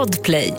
Podplay. 0.00 0.54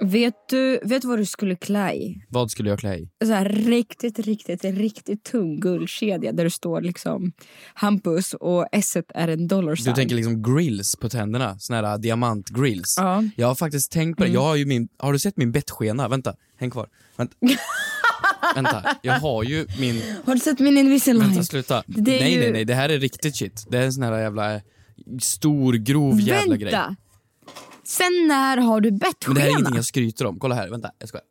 Vet 0.00 0.34
du, 0.48 0.80
vet 0.84 1.02
du 1.02 1.08
vad 1.08 1.18
du 1.18 1.26
skulle 1.26 1.56
klä 1.56 1.94
i? 1.94 2.22
Vad 2.28 2.50
skulle 2.50 2.70
jag 2.70 2.78
klä 2.78 2.94
i? 2.94 3.08
Så 3.24 3.32
här 3.32 3.44
riktigt, 3.48 4.18
riktigt, 4.18 4.64
riktigt 4.64 5.24
tung 5.24 5.60
guldkedja 5.60 6.32
där 6.32 6.44
det 6.44 6.50
står 6.50 6.80
liksom 6.80 7.32
Hampus 7.74 8.34
och 8.34 8.66
S 8.72 8.96
är 9.08 9.28
en 9.28 9.48
dollar 9.48 9.76
Du 9.84 9.92
tänker 9.92 10.16
liksom 10.16 10.42
grills 10.42 10.96
på 10.96 11.08
tänderna, 11.08 11.58
såna 11.58 11.88
här 11.88 11.98
diamantgrills. 11.98 12.94
Ja. 12.96 13.12
Mm. 13.18 13.30
Jag 13.36 13.46
har 13.46 13.54
faktiskt 13.54 13.92
tänkt 13.92 14.16
på 14.18 14.24
det, 14.24 14.30
jag 14.30 14.40
har 14.42 14.56
ju 14.56 14.66
min, 14.66 14.88
har 14.98 15.12
du 15.12 15.18
sett 15.18 15.36
min 15.36 15.52
bettskena? 15.52 16.08
Vänta, 16.08 16.34
häng 16.56 16.70
kvar. 16.70 16.88
Vänta. 17.16 17.36
Vänta, 18.54 18.96
jag 19.02 19.20
har 19.20 19.42
ju 19.42 19.66
min, 19.80 20.02
Har 20.24 20.34
du 20.34 20.40
sett 20.40 20.58
min 20.58 20.78
Invisalign? 20.78 21.28
vänta 21.28 21.44
sluta. 21.44 21.82
Det 21.86 22.16
är 22.16 22.20
nej 22.20 22.32
ju- 22.34 22.40
nej 22.40 22.52
nej, 22.52 22.64
det 22.64 22.74
här 22.74 22.88
är 22.88 22.98
riktigt 22.98 23.36
shit. 23.36 23.66
Det 23.68 23.78
är 23.78 23.82
en 23.82 23.92
sån 23.92 24.02
här 24.02 24.18
jävla 24.18 24.60
stor, 25.20 25.72
grov 25.72 26.20
jävla 26.20 26.56
grej. 26.56 26.72
Vänta! 26.72 26.96
Sen 27.86 28.26
när 28.28 28.56
har 28.56 28.80
du 28.80 28.90
Men 28.90 28.98
det 28.98 29.06
här 29.06 29.10
är 29.10 29.12
bettskena? 29.12 29.48
ingenting 29.48 29.76
jag 29.76 29.84
skryter 29.84 30.24
om, 30.26 30.38
kolla 30.38 30.54
här, 30.54 30.68
vänta, 30.68 30.90
jag 30.98 31.08
skojar. 31.08 31.24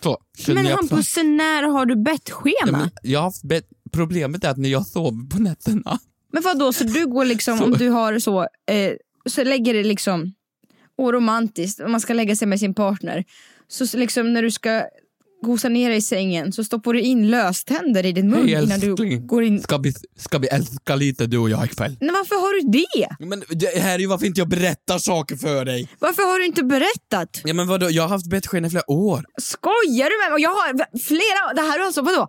Så, 0.00 0.18
Men 0.54 0.66
Hampus, 0.66 1.06
sen 1.06 1.36
när 1.36 1.62
har 1.62 1.86
du 1.86 1.96
bettskena? 1.96 2.54
Ja, 2.60 2.72
men... 2.72 2.80
men 2.80 2.90
jag 3.02 3.18
har 3.18 3.24
haft 3.24 3.42
bett, 3.44 3.64
problemet 3.92 4.44
är 4.44 4.50
att 4.50 4.56
när 4.56 4.68
jag 4.68 4.86
sover 4.86 5.28
på 5.30 5.38
nätterna 5.38 5.98
vadå, 6.32 6.72
så 6.72 6.84
du 6.84 7.06
går 7.06 7.24
liksom, 7.24 7.58
Så- 7.58 7.64
om 7.64 7.72
du 7.72 7.88
har 7.88 8.18
så, 8.18 8.40
eh, 8.42 8.92
så 9.26 9.44
lägger 9.44 9.74
det 9.74 9.84
liksom, 9.84 10.34
och 10.98 11.12
romantiskt, 11.12 11.80
om 11.80 11.92
man 11.92 12.00
ska 12.00 12.14
lägga 12.14 12.36
sig 12.36 12.48
med 12.48 12.60
sin 12.60 12.74
partner, 12.74 13.24
så 13.68 13.96
liksom 13.96 14.32
när 14.32 14.42
du 14.42 14.50
ska 14.50 14.82
gosa 15.42 15.68
ner 15.68 15.88
dig 15.88 15.98
i 15.98 16.02
sängen 16.02 16.52
så 16.52 16.64
stoppar 16.64 16.92
du 16.92 17.00
in 17.00 17.30
löständer 17.30 18.06
i 18.06 18.12
din 18.12 18.30
mun 18.30 18.48
Hej 18.48 18.64
innan 18.64 18.80
du 18.80 18.94
går 19.26 19.42
in. 19.44 19.62
ska 19.62 19.78
vi, 19.78 19.92
ska 20.18 20.38
vi 20.38 20.48
älska 20.48 20.96
lite 20.96 21.26
du 21.26 21.38
och 21.38 21.50
jag 21.50 21.64
ikväll? 21.64 21.96
Men 22.00 22.12
varför 22.12 22.34
har 22.34 22.62
du 22.62 22.70
det? 22.70 23.26
Men 23.26 23.42
det 23.50 23.78
här 23.82 23.94
är 23.94 23.98
ju 23.98 24.06
varför 24.06 24.26
inte 24.26 24.40
jag 24.40 24.48
berättar 24.48 24.98
saker 24.98 25.36
för 25.36 25.64
dig. 25.64 25.88
Varför 25.98 26.22
har 26.22 26.38
du 26.38 26.46
inte 26.46 26.62
berättat? 26.64 27.40
Ja 27.44 27.54
men 27.54 27.66
vadå, 27.66 27.90
jag 27.90 28.02
har 28.02 28.08
haft 28.08 28.30
bettskena 28.30 28.66
i 28.66 28.70
flera 28.70 28.90
år. 28.90 29.24
Skojar 29.40 30.10
du 30.10 30.24
med 30.24 30.32
mig? 30.32 30.42
Jag 30.42 30.50
har 30.50 30.98
flera, 30.98 31.54
det 31.54 31.70
här 31.70 31.78
är 31.80 31.84
alltså 31.86 32.02
vadå? 32.02 32.28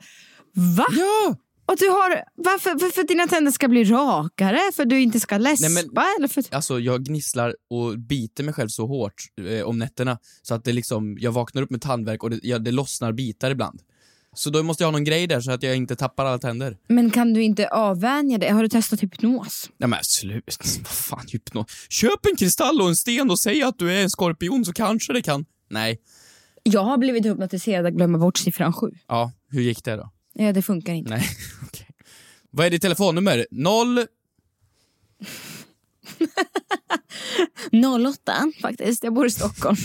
Va? 0.78 0.86
Ja! 0.98 1.36
Och 1.70 1.78
du 1.78 1.90
har, 1.90 2.24
varför, 2.36 2.80
för, 2.80 2.90
för 2.90 3.02
att 3.02 3.08
dina 3.08 3.28
tänder 3.28 3.52
ska 3.52 3.68
bli 3.68 3.84
rakare? 3.84 4.60
För 4.76 4.84
att 4.84 4.90
du 4.90 5.02
inte 5.02 5.20
ska 5.20 5.38
läspa? 5.38 5.68
Nej, 5.68 5.86
men- 5.94 6.04
eller 6.18 6.28
för, 6.28 6.44
Alltså 6.52 6.80
jag 6.80 7.04
gnisslar 7.06 7.56
och 7.70 8.00
biter 8.00 8.44
mig 8.44 8.54
själv 8.54 8.68
så 8.70 8.88
hårt 8.88 9.14
eh, 9.50 9.66
om 9.66 9.80
nätterna 9.80 10.18
så 10.42 10.54
att 10.54 10.64
det 10.64 10.72
liksom, 10.72 11.18
jag 11.20 11.32
vaknar 11.32 11.62
upp 11.62 11.70
med 11.70 11.82
tandvärk 11.82 12.24
och 12.24 12.30
det, 12.30 12.40
ja, 12.44 12.60
det 12.60 12.72
lossnar 12.72 13.12
bitar 13.12 13.52
ibland. 13.52 13.82
Så 14.36 14.50
då 14.50 14.64
måste 14.64 14.84
jag 14.84 14.88
ha 14.88 14.92
någon 14.92 15.04
grej 15.04 15.28
där 15.28 15.42
så 15.42 15.52
att 15.52 15.64
jag 15.64 15.76
inte 15.76 15.96
tappar 15.96 16.26
alla 16.26 16.38
tänder. 16.38 16.78
men 16.88 17.12
kan 17.12 17.34
du 17.34 17.44
inte 17.44 17.68
avvänja 17.68 18.38
dig? 18.38 18.50
Har 18.50 18.62
du 18.64 18.70
testat 18.70 19.04
hypnos? 19.04 19.70
Nej 19.78 19.90
men 19.90 20.00
slut, 20.02 20.58
vad 20.78 20.88
fan 20.88 21.26
hypnos. 21.32 21.66
Köp 21.90 22.26
en 22.32 22.36
kristall 22.36 22.82
och 22.82 22.88
en 22.90 22.96
sten 22.96 23.32
och 23.32 23.40
säg 23.40 23.64
att 23.64 23.80
du 23.80 23.92
är 23.94 24.04
en 24.04 24.10
skorpion 24.10 24.66
så 24.66 24.74
kanske 24.74 25.14
det 25.14 25.22
kan. 25.22 25.46
Nej. 25.70 26.00
Jag 26.64 26.84
har 26.84 26.98
blivit 26.98 27.26
hypnotiserad 27.26 27.86
att 27.86 27.94
glömma 27.94 28.18
bort 28.18 28.38
siffran 28.38 28.74
sju. 28.74 28.92
Ja, 29.08 29.32
hur 29.52 29.62
gick 29.62 29.84
det 29.84 29.96
då? 29.96 30.12
Ja, 30.40 30.54
det 30.54 30.62
funkar 30.62 30.94
inte. 30.94 31.10
Nej, 31.10 31.30
okej. 31.64 31.88
Vad 32.52 32.66
är 32.66 32.70
ditt 32.70 32.82
telefonnummer? 32.82 33.48
Noll... 33.52 34.06
08 38.06 38.52
faktiskt, 38.62 39.04
jag 39.04 39.14
bor 39.14 39.26
i 39.26 39.30
Stockholm. 39.30 39.78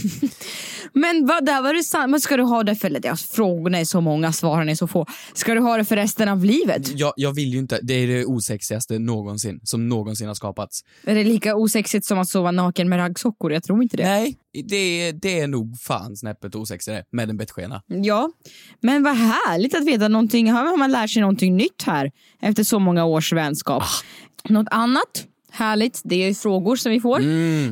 men 0.93 1.27
vad, 1.27 1.45
där 1.47 1.63
var 1.63 1.75
det 1.75 1.83
sant. 1.83 2.11
Men 2.11 2.21
ska 2.21 2.37
du 2.37 2.43
ha 2.43 2.63
det 2.63 2.75
för, 2.75 3.01
ja, 3.03 3.17
frågorna 3.17 3.79
är 3.79 3.85
så 3.85 4.01
många, 4.01 4.33
svaren 4.33 4.69
är 4.69 4.75
så 4.75 4.87
få. 4.87 5.07
Ska 5.35 5.55
du 5.55 5.61
ha 5.61 5.77
det 5.77 5.85
för 5.85 5.97
resten 5.97 6.29
av 6.29 6.45
livet? 6.45 6.99
Jag, 6.99 7.13
jag 7.17 7.33
vill 7.33 7.53
ju 7.53 7.59
inte, 7.59 7.79
det 7.83 7.95
är 7.95 8.07
det 8.07 8.25
osexigaste 8.25 8.99
någonsin, 8.99 9.61
som 9.63 9.89
någonsin 9.89 10.29
har 10.29 10.35
skapats. 10.35 10.85
Är 11.05 11.15
det 11.15 11.25
lika 11.25 11.57
osexigt 11.57 12.07
som 12.07 12.19
att 12.19 12.29
sova 12.29 12.51
naken 12.51 12.89
med 12.89 12.99
raggsockor? 12.99 13.53
Jag 13.53 13.63
tror 13.65 13.83
inte 13.83 13.97
det. 13.97 14.05
Nej, 14.05 14.39
det, 14.65 15.13
det 15.13 15.41
är 15.41 15.47
nog 15.47 15.81
fan 15.81 16.17
snäppet 16.17 16.55
osexigare 16.55 17.05
med 17.13 17.31
en 17.31 17.37
bettskena. 17.37 17.83
Ja, 17.87 18.31
men 18.81 19.03
vad 19.03 19.17
härligt 19.17 19.75
att 19.75 19.87
veta 19.87 20.09
någonting. 20.09 20.51
Har 20.51 20.77
man 20.77 20.93
lärt 20.93 21.11
sig 21.11 21.21
någonting 21.21 21.57
nytt 21.57 21.83
här 21.83 22.13
efter 22.41 22.65
så 22.65 22.79
många 22.79 23.05
års 23.05 23.33
vänskap. 23.33 23.83
Något 24.49 24.69
annat 24.71 25.27
härligt, 25.55 26.01
det 26.05 26.17
är 26.17 26.35
frågor 26.35 26.77
som 26.77 26.93
vi 26.93 27.01
får. 27.01 27.21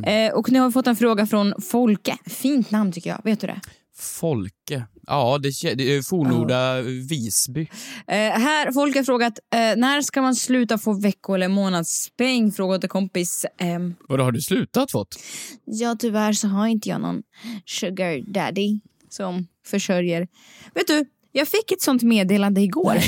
Eh, 0.09 0.33
och 0.35 0.51
nu 0.51 0.61
har 0.61 0.69
vi 0.69 0.73
fått 0.73 0.87
en 0.87 0.97
fråga 0.97 1.27
från 1.27 1.55
Folke. 1.63 2.17
Fint 2.27 2.71
namn 2.71 2.93
tycker 2.93 3.11
jag, 3.11 3.21
vet 3.25 3.41
du 3.41 3.47
det? 3.47 3.61
Folke. 3.97 4.85
Ja, 5.07 5.39
det, 5.43 5.49
är 5.49 6.03
fornorda 6.03 6.83
Visby. 6.83 7.61
Eh, 8.07 8.17
här, 8.17 8.73
folk 8.73 8.97
har 8.97 9.03
frågat, 9.03 9.39
eh, 9.55 9.59
när 9.77 10.03
ska 10.03 10.23
man 10.23 10.35
sluta 10.35 10.79
få 10.79 10.93
vecko 10.93 11.35
eller 11.35 11.49
månadspeng? 11.49 12.53
Fråga 12.53 12.79
till 12.79 12.89
kompis. 12.89 13.47
ehm, 13.59 13.95
Vadå, 14.09 14.25
har 14.25 14.33
du 14.33 14.41
slutat 14.41 14.91
fått? 14.91 15.17
ja, 15.65 15.97
tyvärr 15.99 16.33
så 16.33 16.49
har 16.49 16.67
inte 16.67 16.89
jag 16.89 17.01
någon 17.01 17.23
sugar 17.67 18.33
daddy 18.33 18.81
som 19.09 19.47
försörjer. 19.67 20.29
Vet 20.75 20.87
du, 20.87 21.05
jag 21.33 21.49
fick 21.49 21.73
ett 21.73 21.83
sånt 21.83 22.03
meddelande 22.03 22.61
igår. 22.61 22.99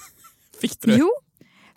Fick 0.60 0.80
du? 0.80 0.96
Jo, 0.96 1.10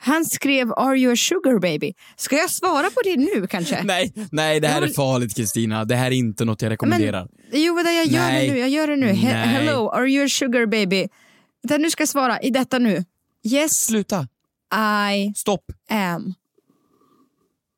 han 0.06 0.26
skrev 0.26 0.72
“Are 0.72 0.98
you 1.00 1.14
a 1.14 1.16
sugar 1.16 1.60
baby?” 1.60 1.94
Ska 2.16 2.36
jag 2.36 2.50
svara 2.50 2.90
på 2.90 3.02
det 3.04 3.16
nu 3.16 3.48
kanske? 3.48 3.84
Nej, 3.84 4.14
nej, 4.32 4.60
det 4.60 4.68
här 4.68 4.82
är 4.82 4.88
farligt 4.88 5.36
Kristina. 5.36 5.86
Det 5.86 5.96
här 5.96 6.08
är 6.08 6.12
inte 6.16 6.46
något 6.46 6.62
jag 6.62 6.70
rekommenderar. 6.70 7.28
Jo, 7.54 7.76
vänta, 7.76 7.92
jag 7.92 8.06
gör 8.06 8.20
Nej. 8.22 8.48
det 8.48 8.54
nu. 8.54 8.60
Jag 8.60 8.70
gör 8.70 8.88
det 8.88 8.96
nu. 8.96 9.08
He- 9.12 9.24
Nej. 9.24 9.48
Hello, 9.48 9.90
are 9.90 10.08
you 10.10 10.26
a 10.26 10.30
sugar 10.30 10.66
baby? 10.66 11.08
Vänta, 11.64 11.78
nu 11.78 11.90
ska 11.90 12.02
jag 12.02 12.10
svara 12.10 12.42
i 12.42 12.50
detta 12.50 12.80
nu. 12.80 13.04
Yes, 13.44 13.86
Sluta. 13.86 14.28
I 15.16 15.34
Stopp. 15.36 15.64
am. 15.90 16.34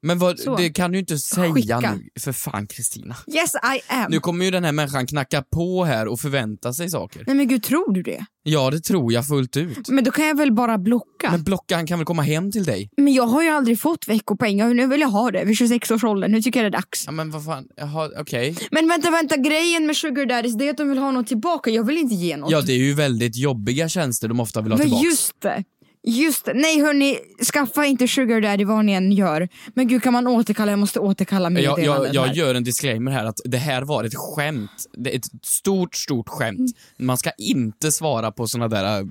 Men 0.01 0.19
vad, 0.19 0.37
det 0.57 0.69
kan 0.69 0.91
du 0.91 0.99
inte 0.99 1.17
säga 1.17 1.53
Skicka. 1.53 1.79
nu. 1.79 2.09
För 2.19 2.31
fan 2.31 2.67
Kristina. 2.67 3.15
Yes, 3.35 3.53
I 3.55 3.93
am. 3.93 4.11
Nu 4.11 4.19
kommer 4.19 4.45
ju 4.45 4.51
den 4.51 4.63
här 4.63 4.71
människan 4.71 5.07
knacka 5.07 5.41
på 5.41 5.83
här 5.85 6.07
och 6.07 6.19
förvänta 6.19 6.73
sig 6.73 6.89
saker. 6.89 7.23
Nej 7.27 7.35
men 7.35 7.47
gud, 7.47 7.63
tror 7.63 7.93
du 7.93 8.03
det? 8.03 8.25
Ja, 8.43 8.71
det 8.71 8.79
tror 8.79 9.13
jag 9.13 9.27
fullt 9.27 9.57
ut. 9.57 9.89
Men 9.89 10.03
då 10.03 10.11
kan 10.11 10.25
jag 10.27 10.37
väl 10.37 10.53
bara 10.53 10.77
blocka? 10.77 11.31
Men 11.31 11.43
blocka, 11.43 11.75
han 11.75 11.87
kan 11.87 11.99
väl 11.99 12.05
komma 12.05 12.21
hem 12.21 12.51
till 12.51 12.63
dig? 12.63 12.89
Men 12.97 13.13
jag 13.13 13.27
har 13.27 13.43
ju 13.43 13.49
aldrig 13.49 13.79
fått 13.79 14.07
veckopeng. 14.07 14.57
Jag- 14.59 14.75
Nu 14.75 14.87
vill 14.87 15.01
jag 15.01 15.07
ha 15.09 15.31
det 15.31 15.43
vid 15.45 15.55
26-årsåldern. 15.55 16.31
Nu 16.31 16.41
tycker 16.41 16.63
jag 16.63 16.71
det 16.71 16.77
är 16.77 16.81
dags. 16.81 17.03
Ja, 17.05 17.11
men 17.11 17.31
vad 17.31 17.45
fan, 17.45 17.67
jaha, 17.75 18.09
okej. 18.19 18.55
Men 18.71 18.87
vänta, 18.87 19.11
vänta. 19.11 19.37
Grejen 19.37 19.85
med 19.85 19.95
sugar 19.95 20.25
daddies 20.25 20.57
det 20.57 20.65
är 20.67 20.69
att 20.71 20.77
de 20.77 20.89
vill 20.89 20.97
ha 20.97 21.11
något 21.11 21.27
tillbaka. 21.27 21.69
Jag 21.69 21.83
vill 21.83 21.97
inte 21.97 22.15
ge 22.15 22.37
något. 22.37 22.51
Ja, 22.51 22.61
det 22.61 22.73
är 22.73 22.77
ju 22.77 22.93
väldigt 22.93 23.35
jobbiga 23.35 23.89
tjänster 23.89 24.27
de 24.27 24.39
ofta 24.39 24.61
vill 24.61 24.71
ha 24.71 24.77
Men 24.79 24.87
just 25.01 25.41
det. 25.41 25.63
Just 26.09 26.45
det. 26.45 26.53
Nej 26.53 26.81
hörni, 26.81 27.19
skaffa 27.53 27.85
inte 27.85 28.07
sugar 28.07 28.41
daddy 28.41 28.63
vad 28.65 28.85
ni 28.85 28.93
än 28.93 29.11
gör. 29.11 29.49
Men 29.73 29.87
gud 29.87 30.03
kan 30.03 30.13
man 30.13 30.27
återkalla? 30.27 30.71
Jag 30.71 30.79
måste 30.79 30.99
återkalla 30.99 31.43
Jag, 31.43 31.53
meddelandet 31.53 32.13
jag, 32.13 32.15
jag 32.15 32.27
här. 32.27 32.33
gör 32.35 32.55
en 32.55 32.63
disclaimer 32.63 33.11
här 33.11 33.25
att 33.25 33.39
det 33.45 33.57
här 33.57 33.81
var 33.81 34.03
ett 34.03 34.15
skämt. 34.15 34.71
Det 34.93 35.13
är 35.13 35.17
ett 35.17 35.45
stort, 35.45 35.95
stort 35.95 36.29
skämt. 36.29 36.71
Man 36.97 37.17
ska 37.17 37.31
inte 37.37 37.91
svara 37.91 38.31
på 38.31 38.47
såna 38.47 38.67
där 38.67 38.99
äh, 38.99 39.05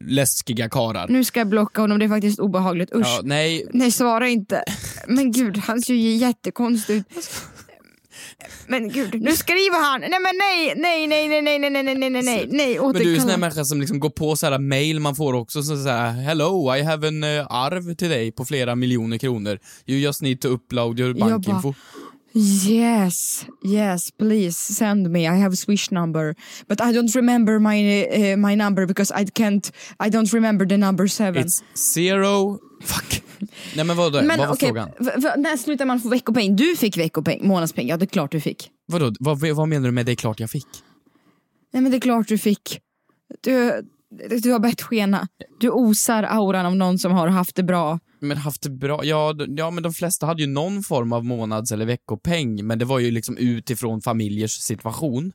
läskiga 0.00 0.68
karar. 0.68 1.08
Nu 1.08 1.24
ska 1.24 1.40
jag 1.40 1.48
blocka 1.48 1.80
honom, 1.80 1.98
det 1.98 2.04
är 2.04 2.08
faktiskt 2.08 2.38
obehagligt. 2.38 2.92
Usch. 2.94 3.06
Ja, 3.06 3.20
nej, 3.22 3.66
Nej, 3.72 3.90
svara 3.90 4.28
inte. 4.28 4.64
Men 5.08 5.32
gud, 5.32 5.56
han 5.56 5.82
ser 5.82 5.94
ju 5.94 6.10
jättekonstig 6.16 6.96
ut. 6.96 7.06
Men 8.66 8.88
gud, 8.88 9.22
nu 9.22 9.32
skriver 9.32 9.90
han! 9.90 10.00
Nej 10.00 10.10
men 10.10 10.36
nej, 10.38 10.74
nej, 10.76 11.06
nej, 11.06 11.28
nej, 11.28 11.42
nej, 11.42 11.58
nej, 11.58 11.70
nej, 11.70 11.82
nej, 11.82 11.94
nej, 11.94 12.10
nej, 12.10 12.22
nej, 12.22 12.48
nej, 12.50 12.78
men 12.80 12.92
du 12.92 13.10
är 13.10 13.14
en 13.14 13.20
sån 13.20 13.30
här 13.30 13.38
människa 13.38 13.64
som 13.64 13.80
liksom 13.80 14.00
går 14.00 14.10
på 14.10 14.36
så 14.36 14.46
här 14.46 14.58
mail 14.58 15.00
man 15.00 15.16
får 15.16 15.34
också 15.34 15.62
så 15.62 15.76
så 15.76 15.88
här 15.88 16.10
Hello, 16.12 16.76
I 16.76 16.82
have 16.82 17.08
an 17.08 17.24
uh, 17.24 17.46
arv 17.50 17.94
till 17.94 18.08
dig 18.08 18.32
på 18.32 18.44
flera 18.44 18.74
miljoner 18.74 19.18
kronor. 19.18 19.58
You 19.86 19.98
just 19.98 20.22
need 20.22 20.40
to 20.40 20.48
upload 20.48 21.00
your 21.00 21.14
bankinfo. 21.14 21.74
Yes, 22.36 23.46
yes, 23.64 24.10
please 24.10 24.74
send 24.74 25.08
me. 25.10 25.20
I 25.20 25.36
have 25.38 25.52
a 25.52 25.56
swish 25.56 25.92
number. 25.92 26.34
But 26.68 26.80
I 26.80 26.92
don't 26.92 27.14
remember 27.14 27.60
my, 27.60 28.06
uh, 28.08 28.36
my 28.36 28.56
number 28.56 28.86
because 28.86 29.12
I 29.12 29.24
can't, 29.24 29.70
I 30.00 30.10
don't 30.10 30.32
remember 30.32 30.66
the 30.66 30.76
number 30.76 31.06
seven. 31.06 31.44
It's 31.44 31.62
zero... 31.76 32.58
Fuck. 32.82 33.23
Nej 33.76 33.84
men 33.84 33.96
vadå, 33.96 34.22
Men 34.22 34.28
vad 34.28 34.38
var 34.38 34.54
okej, 34.54 34.68
frågan? 34.68 34.90
när 35.36 35.56
slutar 35.56 35.84
man 35.84 36.00
få 36.00 36.08
veckopeng? 36.08 36.56
Du 36.56 36.76
fick 36.76 36.96
veckopeng, 36.96 37.48
månadspeng. 37.48 37.88
Ja, 37.88 37.96
det 37.96 38.04
är 38.04 38.06
klart 38.06 38.32
du 38.32 38.40
fick. 38.40 38.70
Vadå, 38.86 39.12
vad, 39.20 39.40
vad 39.40 39.68
menar 39.68 39.86
du 39.86 39.92
med 39.92 40.06
det 40.06 40.12
är 40.12 40.16
klart 40.16 40.40
jag 40.40 40.50
fick? 40.50 40.66
Nej 41.72 41.82
men 41.82 41.92
det 41.92 41.98
är 41.98 42.00
klart 42.00 42.28
du 42.28 42.38
fick. 42.38 42.80
Du, 43.40 43.82
du 44.42 44.52
har 44.52 44.58
bettskena. 44.58 45.28
Du 45.60 45.70
osar 45.70 46.22
auran 46.22 46.66
av 46.66 46.76
någon 46.76 46.98
som 46.98 47.12
har 47.12 47.28
haft 47.28 47.56
det 47.56 47.62
bra. 47.62 47.98
Men 48.20 48.36
haft 48.36 48.62
det 48.62 48.70
bra? 48.70 49.04
Ja, 49.04 49.34
ja, 49.56 49.70
men 49.70 49.82
de 49.82 49.92
flesta 49.92 50.26
hade 50.26 50.42
ju 50.42 50.48
någon 50.48 50.82
form 50.82 51.12
av 51.12 51.24
månads 51.24 51.72
eller 51.72 51.86
veckopeng, 51.86 52.66
men 52.66 52.78
det 52.78 52.84
var 52.84 52.98
ju 52.98 53.10
liksom 53.10 53.36
utifrån 53.36 54.00
familjers 54.00 54.50
situation. 54.52 55.32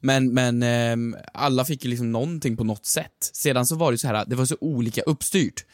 Men, 0.00 0.34
men 0.34 0.62
ehm, 0.62 1.16
alla 1.34 1.64
fick 1.64 1.84
ju 1.84 1.90
liksom 1.90 2.12
någonting 2.12 2.56
på 2.56 2.64
något 2.64 2.86
sätt. 2.86 3.30
Sedan 3.32 3.66
så 3.66 3.76
var 3.76 3.92
det 3.92 3.98
så 3.98 4.06
här, 4.08 4.24
det 4.26 4.36
var 4.36 4.44
så 4.44 4.56
olika 4.60 5.02
uppstyrt. 5.02 5.64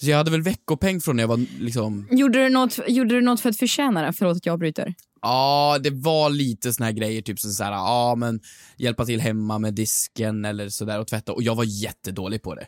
Så 0.00 0.10
jag 0.10 0.16
hade 0.16 0.30
väl 0.30 0.42
veckopeng 0.42 1.00
från 1.00 1.16
när 1.16 1.22
jag 1.22 1.28
var 1.28 1.60
liksom, 1.60 2.08
Gjorde 2.10 2.44
du 2.44 2.48
något, 2.48 2.78
gjorde 2.88 3.14
du 3.14 3.20
något 3.20 3.40
för 3.40 3.48
att 3.50 3.56
förtjäna 3.56 4.02
det? 4.02 4.12
Förlåt 4.12 4.36
att 4.36 4.46
jag 4.46 4.58
bryter. 4.58 4.94
ja 5.22 5.78
det 5.82 5.90
var 5.90 6.30
lite 6.30 6.72
såna 6.72 6.86
här 6.86 6.92
grejer, 6.92 7.22
typ 7.22 7.40
som 7.40 7.50
så 7.50 7.64
här, 7.64 7.72
ja 7.72 8.14
men 8.18 8.40
hjälpa 8.76 9.04
till 9.06 9.20
hemma 9.20 9.58
med 9.58 9.74
disken 9.74 10.44
eller 10.44 10.68
sådär 10.68 11.00
och 11.00 11.06
tvätta. 11.06 11.32
Och 11.32 11.42
jag 11.42 11.54
var 11.54 11.64
jättedålig 11.64 12.42
på 12.42 12.54
det. 12.54 12.66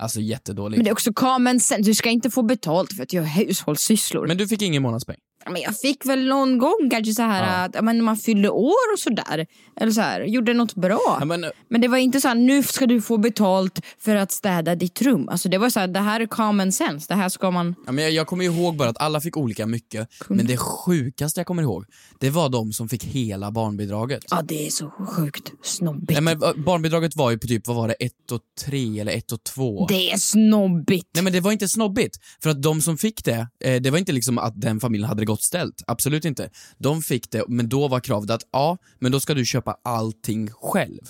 Alltså 0.00 0.20
jättedålig. 0.20 0.78
Men 0.78 0.84
det 0.84 0.90
är 0.90 0.92
också 0.92 1.12
common 1.12 1.60
sense. 1.60 1.90
Du 1.90 1.94
ska 1.94 2.10
inte 2.10 2.30
få 2.30 2.42
betalt 2.42 2.92
för 2.92 3.02
att 3.02 3.12
göra 3.12 3.24
hushållssysslor. 3.24 4.26
Men 4.26 4.36
du 4.36 4.48
fick 4.48 4.62
ingen 4.62 4.82
månadspeng? 4.82 5.16
Men 5.46 5.62
jag 5.62 5.76
fick 5.78 6.06
väl 6.06 6.26
någon 6.28 6.58
gång 6.58 6.88
kanske 6.90 7.14
så 7.14 7.22
här 7.22 7.42
Ja. 7.42 7.64
att 7.78 7.84
men 7.84 7.96
när 7.98 8.04
man 8.04 8.16
fyllde 8.16 8.48
år 8.50 8.92
och 8.94 8.98
sådär. 8.98 9.46
Eller 9.80 9.92
så 9.92 10.00
här, 10.00 10.20
gjorde 10.24 10.54
något 10.54 10.74
bra. 10.74 11.16
Ja, 11.20 11.24
men, 11.24 11.44
Men 11.68 11.80
det 11.80 11.88
var 11.88 11.98
inte 11.98 12.20
så 12.20 12.28
här, 12.28 12.34
nu 12.34 12.62
ska 12.62 12.86
du 12.86 13.00
få 13.02 13.16
betalt 13.18 13.80
för 13.98 14.16
att 14.16 14.32
städa 14.32 14.74
ditt 14.74 15.02
rum. 15.02 15.28
Alltså 15.28 15.48
det 15.48 15.58
var 15.58 15.70
så 15.70 15.80
här, 15.80 15.88
det 15.88 16.00
här 16.00 16.20
är 16.20 16.26
common 16.26 16.72
sense. 16.72 17.06
Det 17.08 17.14
här 17.14 17.28
ska 17.28 17.50
man... 17.50 17.74
ja, 17.86 17.92
men 17.92 18.04
jag, 18.04 18.12
jag 18.12 18.26
kommer 18.26 18.44
ihåg 18.44 18.76
bara 18.76 18.88
att 18.88 19.00
alla 19.00 19.20
fick 19.20 19.36
olika 19.36 19.66
mycket, 19.66 20.08
men 20.28 20.46
det 20.46 20.56
sjukaste 20.56 21.40
jag 21.40 21.46
kommer 21.46 21.62
ihåg, 21.62 21.84
det 22.20 22.30
var 22.30 22.48
de 22.48 22.72
som 22.72 22.88
fick 22.88 23.04
hela 23.04 23.50
barnbidraget. 23.50 24.24
Ja 24.30 24.42
det 24.42 24.66
är 24.66 24.70
så 24.70 24.90
sjukt 24.90 25.52
snobbigt. 25.62 26.10
Nej, 26.12 26.20
men, 26.20 26.42
eh, 26.42 26.64
barnbidraget 26.64 27.16
var 27.16 27.30
ju 27.30 27.38
på 27.38 27.46
typ, 27.46 27.66
vad 27.66 27.76
var 27.76 27.88
det, 27.88 27.94
1 27.94 28.12
och 28.32 28.40
3 28.66 29.00
eller 29.00 29.12
1 29.12 29.32
och 29.32 29.44
2? 29.44 29.86
Det 29.86 30.10
är 30.12 30.16
snobbigt. 30.16 31.08
Nej 31.14 31.24
men 31.24 31.32
det 31.32 31.40
var 31.40 31.52
inte 31.52 31.68
snobbigt, 31.68 32.16
för 32.42 32.50
att 32.50 32.62
de 32.62 32.80
som 32.80 32.98
fick 32.98 33.24
det, 33.24 33.48
eh, 33.64 33.80
det 33.80 33.90
var 33.90 33.98
inte 33.98 34.12
liksom 34.12 34.38
att 34.38 34.60
den 34.60 34.80
familjen 34.80 35.08
hade 35.08 35.22
det 35.22 35.26
gott 35.28 35.42
ställt, 35.42 35.82
absolut 35.86 36.24
inte. 36.24 36.50
De 36.78 37.02
fick 37.02 37.30
det, 37.30 37.44
men 37.48 37.68
då 37.68 37.88
var 37.88 38.00
kravet 38.00 38.30
att 38.30 38.42
ja, 38.52 38.78
men 38.98 39.12
då 39.12 39.20
ska 39.20 39.34
du 39.34 39.44
köpa 39.44 39.76
allting 39.84 40.50
själv. 40.50 41.00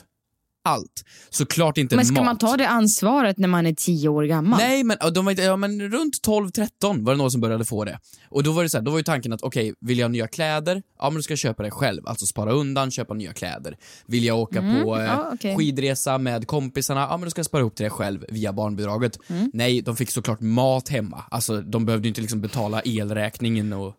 Allt. 0.65 1.05
Såklart 1.31 1.79
inte 1.79 1.97
Men 1.97 2.05
ska 2.05 2.15
mat. 2.15 2.25
man 2.25 2.39
ta 2.39 2.57
det 2.57 2.69
ansvaret 2.69 3.39
när 3.39 3.49
man 3.49 3.67
är 3.67 3.73
tio 3.73 4.09
år 4.09 4.25
gammal? 4.25 4.59
Nej 4.59 4.85
men, 4.85 4.97
de 5.15 5.25
var 5.25 5.41
ja, 5.41 5.57
men 5.57 5.81
runt 5.91 6.15
12-13 6.27 7.05
var 7.05 7.13
det 7.13 7.19
någon 7.19 7.31
som 7.31 7.41
började 7.41 7.65
få 7.65 7.85
det. 7.85 7.99
Och 8.29 8.43
då 8.43 8.53
var 8.53 8.63
det 8.63 8.71
så 8.71 8.79
här, 8.79 8.85
då 8.85 8.91
var 8.91 8.99
ju 8.99 9.05
tanken 9.05 9.33
att 9.33 9.43
okej, 9.43 9.75
vill 9.81 9.99
jag 9.99 10.05
ha 10.05 10.09
nya 10.09 10.27
kläder? 10.27 10.83
Ja 10.99 11.11
men 11.11 11.17
du 11.17 11.23
ska 11.23 11.37
köpa 11.37 11.63
det 11.63 11.71
själv, 11.71 12.03
alltså 12.07 12.27
spara 12.27 12.53
undan, 12.53 12.91
köpa 12.91 13.15
nya 13.15 13.33
kläder. 13.33 13.77
Vill 14.07 14.25
jag 14.25 14.39
åka 14.39 14.61
på 14.61 14.97
eh, 14.97 15.05
ja, 15.05 15.31
okej. 15.35 15.57
skidresa 15.57 16.19
med 16.19 16.47
kompisarna? 16.47 17.01
Ja 17.01 17.17
men 17.17 17.25
då 17.25 17.31
ska 17.31 17.39
jag 17.39 17.47
spara 17.47 17.61
ihop 17.61 17.77
till 17.77 17.85
det 17.85 17.91
själv 17.91 18.25
via 18.29 18.53
barnbidraget. 18.53 19.19
Mm. 19.29 19.51
Nej, 19.55 19.83
de 19.83 19.97
fick 19.97 20.11
såklart 20.11 20.41
mat 20.41 20.89
hemma. 20.89 21.25
Alltså 21.31 21.61
de 21.61 21.87
behövde 21.87 22.07
ju 22.07 22.11
inte 22.11 22.21
liksom 22.21 22.41
betala 22.41 22.83
elräkningen 22.85 23.73
och, 23.73 23.95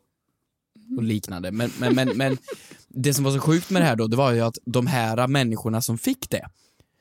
och 0.97 1.03
liknande. 1.03 1.51
Men, 1.51 1.71
men, 1.79 1.95
men, 1.95 2.17
men 2.17 2.37
det 2.87 3.13
som 3.13 3.23
var 3.23 3.31
så 3.31 3.39
sjukt 3.39 3.69
med 3.69 3.81
det 3.81 3.85
här 3.85 3.95
då, 3.95 4.07
det 4.07 4.17
var 4.17 4.31
ju 4.31 4.41
att 4.41 4.57
de 4.65 4.87
här 4.87 5.27
människorna 5.27 5.81
som 5.81 5.97
fick 5.97 6.29
det, 6.29 6.45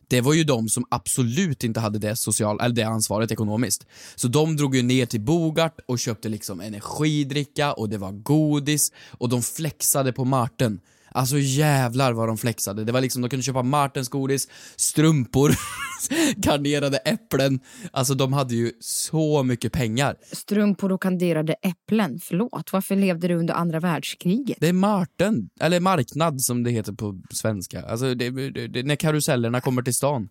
det 0.08 0.20
var 0.20 0.34
ju 0.34 0.44
de 0.44 0.68
som 0.68 0.84
absolut 0.88 1.64
inte 1.64 1.80
hade 1.80 1.98
det, 1.98 2.16
social, 2.16 2.60
eller 2.60 2.74
det 2.74 2.82
ansvaret 2.82 3.32
ekonomiskt. 3.32 3.86
Så 4.14 4.28
de 4.28 4.56
drog 4.56 4.76
ju 4.76 4.82
ner 4.82 5.06
till 5.06 5.20
Bogart 5.20 5.78
och 5.86 5.98
köpte 5.98 6.28
liksom 6.28 6.60
energidricka 6.60 7.72
och 7.72 7.88
det 7.88 7.98
var 7.98 8.12
godis 8.12 8.92
och 9.10 9.28
de 9.28 9.42
flexade 9.42 10.12
på 10.12 10.24
Martin. 10.24 10.80
Alltså 11.10 11.38
jävlar 11.38 12.12
vad 12.12 12.28
de 12.28 12.38
flexade. 12.38 12.84
Det 12.84 12.92
var 12.92 13.00
liksom, 13.00 13.22
de 13.22 13.28
kunde 13.28 13.42
köpa 13.42 13.62
Martens 13.62 14.08
godis, 14.08 14.48
strumpor, 14.76 15.52
garnerade 16.36 16.96
äpplen. 16.96 17.60
Alltså 17.90 18.14
de 18.14 18.32
hade 18.32 18.54
ju 18.54 18.72
så 18.80 19.42
mycket 19.42 19.72
pengar. 19.72 20.16
Strumpor 20.32 20.92
och 20.92 21.02
kanderade 21.02 21.52
äpplen. 21.52 22.18
Förlåt, 22.22 22.72
varför 22.72 22.96
levde 22.96 23.28
du 23.28 23.34
under 23.34 23.54
andra 23.54 23.80
världskriget? 23.80 24.58
Det 24.60 24.68
är 24.68 24.72
Marten, 24.72 25.50
eller 25.60 25.80
marknad 25.80 26.40
som 26.40 26.64
det 26.64 26.70
heter 26.70 26.92
på 26.92 27.20
svenska. 27.30 27.82
Alltså 27.82 28.14
det, 28.14 28.30
det, 28.30 28.68
det, 28.68 28.82
när 28.82 28.96
karusellerna 28.96 29.60
kommer 29.60 29.82
till 29.82 29.94
stan. 29.94 30.28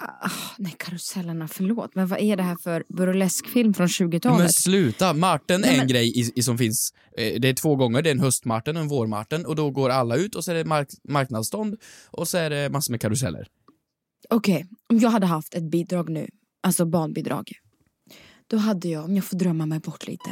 Ah, 0.00 0.30
nej, 0.58 0.74
karusellerna, 0.78 1.48
förlåt. 1.48 1.94
Men 1.94 2.06
vad 2.06 2.20
är 2.20 2.36
det 2.36 2.42
här 2.42 2.56
för 2.56 2.84
burleskfilm 2.88 3.74
från 3.74 3.88
Men 4.00 4.10
20-talet? 4.10 4.54
sluta! 4.54 5.12
Marten 5.14 5.56
är 5.64 5.66
Nej, 5.66 5.70
en 5.70 5.76
men- 5.78 5.86
grej 5.88 6.18
i, 6.20 6.32
i, 6.36 6.42
som 6.42 6.58
finns, 6.58 6.92
eh, 7.18 7.40
det 7.40 7.48
är 7.48 7.54
två 7.54 7.76
gånger, 7.76 8.02
det 8.02 8.10
är 8.10 8.14
en 8.14 8.20
höstmarten 8.20 8.76
och 8.76 8.82
en 8.82 8.88
vårmarten 8.88 9.46
och 9.46 9.56
då 9.56 9.70
går 9.70 9.90
alla 9.90 10.16
ut 10.16 10.34
och 10.34 10.44
så 10.44 10.50
är 10.50 10.54
det 10.54 10.64
mark, 10.64 10.88
marknadsstånd 11.08 11.76
och 12.10 12.28
så 12.28 12.38
är 12.38 12.50
det 12.50 12.70
massor 12.70 12.92
med 12.92 13.00
karuseller. 13.00 13.46
Okej, 14.30 14.66
om 14.88 14.98
jag 14.98 15.10
hade 15.10 15.26
haft 15.26 15.54
ett 15.54 15.70
bidrag 15.70 16.08
nu, 16.08 16.28
alltså 16.62 16.84
barnbidrag. 16.86 17.50
Då 18.46 18.56
hade 18.56 18.88
jag, 18.88 19.04
om 19.04 19.14
jag 19.16 19.24
får 19.24 19.36
drömma 19.36 19.66
mig 19.66 19.78
bort 19.80 20.06
lite. 20.06 20.30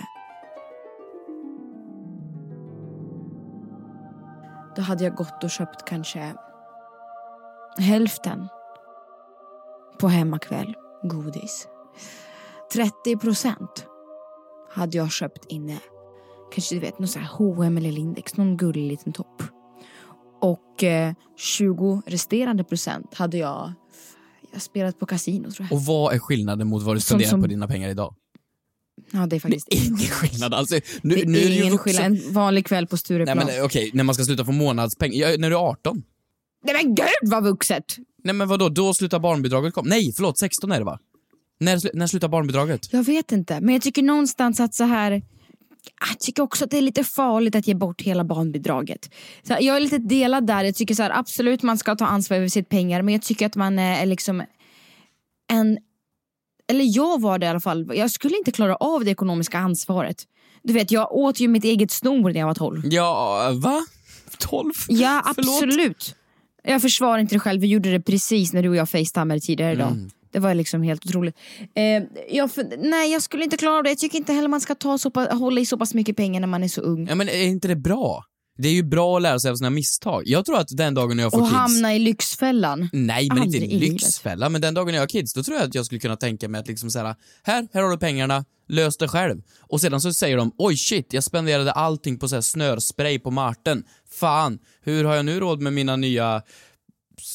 Då 4.77 4.83
hade 4.83 5.05
jag 5.05 5.15
gått 5.15 5.45
och 5.45 5.51
köpt 5.51 5.89
kanske 5.89 6.35
hälften 7.79 8.49
på 9.99 10.09
hemmakväll, 10.09 10.75
godis. 11.03 11.67
30 12.73 13.17
procent 13.17 13.87
hade 14.73 14.97
jag 14.97 15.13
köpt 15.13 15.45
inne. 15.49 15.79
Kanske 16.55 16.75
du 16.75 16.81
vet, 16.81 16.99
någon 16.99 17.09
sån 17.09 17.23
här 17.23 17.29
H&M 17.33 17.77
eller 17.79 17.93
Lindex, 17.93 18.37
någon 18.37 18.57
gullig 18.57 18.89
liten 18.89 19.13
topp. 19.13 19.43
Och 20.41 20.85
eh, 20.85 21.13
20 21.37 22.03
resterande 22.07 22.65
procent 22.65 23.15
hade 23.15 23.37
jag, 23.37 23.73
jag 24.53 24.63
spelat 24.63 24.99
på 24.99 25.07
kasino 25.07 25.51
tror 25.51 25.67
jag. 25.71 25.77
Och 25.79 25.85
vad 25.85 26.15
är 26.15 26.19
skillnaden 26.19 26.69
mot 26.69 26.83
vad 26.83 26.97
du 26.97 27.01
spenderar 27.01 27.31
som- 27.31 27.41
på 27.43 27.47
dina 27.47 27.69
pengar 27.69 27.89
idag? 27.89 28.15
Ja, 29.13 29.27
det 29.27 29.37
är 29.37 29.41
faktiskt 29.41 29.69
Ingen 29.71 29.97
skillnad 29.99 30.55
alltså. 30.55 30.75
Nu, 31.03 31.15
det 31.15 31.23
är 31.23 31.27
nu 31.27 31.39
är 31.39 31.49
det 31.49 31.55
ingen 31.57 31.73
vuxen... 31.73 31.95
skillnad. 31.95 32.27
En 32.27 32.33
vanlig 32.33 32.67
kväll 32.67 32.87
på 32.87 32.97
Stureplan. 32.97 33.43
Nej, 33.47 33.63
okej, 33.63 33.91
när 33.95 34.05
man 34.05 34.15
ska 34.15 34.25
sluta 34.25 34.45
få 34.45 34.53
månadspeng, 34.53 35.13
ja, 35.15 35.29
när 35.39 35.51
du 35.51 35.57
är 35.57 35.61
18? 35.61 36.03
Men 36.65 36.95
gud 36.95 37.07
vad 37.31 37.45
vuxet! 37.45 37.85
Nej 38.25 38.35
men 38.35 38.49
vadå, 38.49 38.69
då 38.69 38.95
slutar 38.95 39.19
barnbidraget 39.19 39.75
komma? 39.75 39.89
Nej, 39.89 40.13
förlåt, 40.17 40.39
16 40.39 40.73
är 40.73 40.79
det 40.79 40.85
va? 40.85 40.99
När, 41.61 41.77
slu- 41.77 41.91
när 41.95 42.07
slutar 42.07 42.29
barnbidraget? 42.29 42.93
Jag 42.93 43.03
vet 43.03 43.33
inte, 43.33 43.61
men 43.61 43.75
jag 43.75 43.83
tycker 43.83 44.03
någonstans 44.03 44.61
att 44.61 44.75
så 44.75 44.85
här 44.85 45.23
jag 46.09 46.19
tycker 46.21 46.43
också 46.43 46.65
att 46.65 46.71
det 46.71 46.79
är 46.79 46.83
lite 46.83 47.05
farligt 47.05 47.55
att 47.55 47.67
ge 47.67 47.75
bort 47.75 48.03
hela 48.03 48.25
barnbidraget. 48.25 49.11
Så 49.43 49.53
här, 49.55 49.61
jag 49.61 49.77
är 49.77 49.81
lite 49.81 49.99
delad 49.99 50.47
där. 50.47 50.65
Jag 50.65 50.75
tycker 50.75 50.95
så 50.95 51.03
här, 51.03 51.11
absolut 51.11 51.63
man 51.63 51.79
ska 51.79 51.97
ta 51.97 52.07
ansvar 52.07 52.37
över 52.37 52.49
sitt 52.49 52.69
pengar 52.69 53.03
men 53.03 53.15
jag 53.15 53.23
tycker 53.23 53.47
att 53.47 53.57
man 53.57 53.79
är 53.79 54.07
liksom 54.07 54.43
en... 55.53 55.79
Eller 56.69 56.85
jag 56.97 57.21
var 57.21 57.39
det 57.39 57.47
i 57.47 57.49
alla 57.49 57.61
fall. 57.61 57.91
Jag 57.95 58.11
skulle 58.11 58.37
inte 58.37 58.53
klara 58.53 58.77
av 58.77 59.05
det 59.05 59.11
ekonomiska 59.11 59.59
ansvaret. 59.59 60.25
Du 60.63 60.73
vet, 60.73 60.91
jag 60.91 61.13
åt 61.13 61.41
ju 61.41 61.49
mitt 61.49 61.65
eget 61.65 61.91
snor 61.91 62.33
när 62.33 62.41
jag 62.41 62.47
var 62.47 62.55
12. 62.55 62.83
Ja, 62.85 63.53
va? 63.63 63.87
12? 64.39 64.73
Ja, 64.89 65.23
Förlåt? 65.35 66.16
Jag 66.67 66.83
försvarar 66.83 67.19
inte 67.19 67.35
det 67.35 67.39
själv. 67.39 67.61
Vi 67.61 67.67
gjorde 67.67 67.93
det 67.93 68.01
precis 68.01 68.53
när 68.53 68.63
du 68.63 68.69
och 68.69 68.77
jag 68.77 68.91
facetimade 68.91 69.41
tidigare 69.41 69.73
idag. 69.73 69.91
Mm. 69.91 70.11
Det 70.33 70.39
var 70.39 70.55
liksom 70.55 70.83
helt 70.83 71.07
otroligt. 71.07 71.37
Eh, 71.75 72.03
jag, 72.31 72.51
nej, 72.79 73.13
jag 73.13 73.23
skulle 73.23 73.45
inte 73.45 73.57
klara 73.57 73.77
av 73.77 73.83
det. 73.83 73.89
Jag 73.89 73.99
tycker 73.99 74.19
inte 74.19 74.33
heller 74.33 74.49
man 74.49 74.61
ska 74.61 74.75
ta 74.75 74.99
så 74.99 75.11
pass, 75.11 75.29
hålla 75.29 75.61
i 75.61 75.67
så 75.67 75.79
pass 75.79 75.95
mycket 75.95 76.17
pengar 76.17 76.41
när 76.41 76.49
man 76.49 76.63
är 76.63 76.69
så 76.69 76.81
ung. 76.81 77.07
Ja 77.09 77.15
men 77.15 77.29
är 77.29 77.43
inte 77.43 77.69
det 77.69 77.77
bra? 77.77 78.25
Det 78.59 78.69
är 78.69 78.73
ju 78.73 78.83
bra 78.83 79.17
att 79.17 79.23
lära 79.23 79.39
sig 79.39 79.51
av 79.51 79.57
sina 79.57 79.71
misstag. 79.71 80.23
Jag 80.27 80.45
tror 80.45 80.59
att 80.59 80.69
den 80.77 80.95
dagen 80.95 81.17
när 81.17 81.23
jag 81.23 81.33
får 81.33 81.41
Och 81.41 81.47
kids... 81.47 81.57
hamna 81.57 81.95
i 81.95 81.99
Lyxfällan. 81.99 82.89
Nej, 82.93 83.29
men 83.29 83.37
inte 83.39 83.43
Aldrig 83.43 83.63
i 83.73 83.79
livet. 83.79 83.89
lyxfälla. 84.03 84.49
Men 84.49 84.61
den 84.61 84.75
dagen 84.75 84.95
jag 84.95 85.03
har 85.03 85.07
kids, 85.07 85.33
då 85.35 85.43
tror 85.43 85.57
jag 85.57 85.67
att 85.69 85.75
jag 85.75 85.87
skulle 85.87 85.99
kunna 85.99 86.17
tänka 86.17 86.49
mig 86.49 86.61
att 86.61 86.69
liksom 86.69 86.91
så 86.91 86.99
här, 86.99 87.15
här, 87.43 87.69
här 87.73 87.83
har 87.83 87.91
du 87.91 87.99
pengarna, 87.99 88.45
lös 88.69 88.97
det 88.97 89.09
själv. 89.09 89.43
Och 89.61 89.81
sedan 89.81 90.01
så 90.01 90.13
säger 90.13 90.37
de, 90.37 90.53
oj 90.59 90.77
shit, 90.77 91.13
jag 91.13 91.25
spenderade 91.25 91.73
allting 91.73 92.19
på 92.19 92.29
så 92.29 92.35
här 92.35 92.43
snörspray 92.43 93.19
på 93.19 93.31
Marten. 93.31 93.85
Fan, 94.11 94.59
hur 94.83 95.05
har 95.05 95.15
jag 95.15 95.25
nu 95.25 95.41
råd 95.41 95.61
med 95.61 95.73
mina 95.73 95.97
nya 95.97 96.43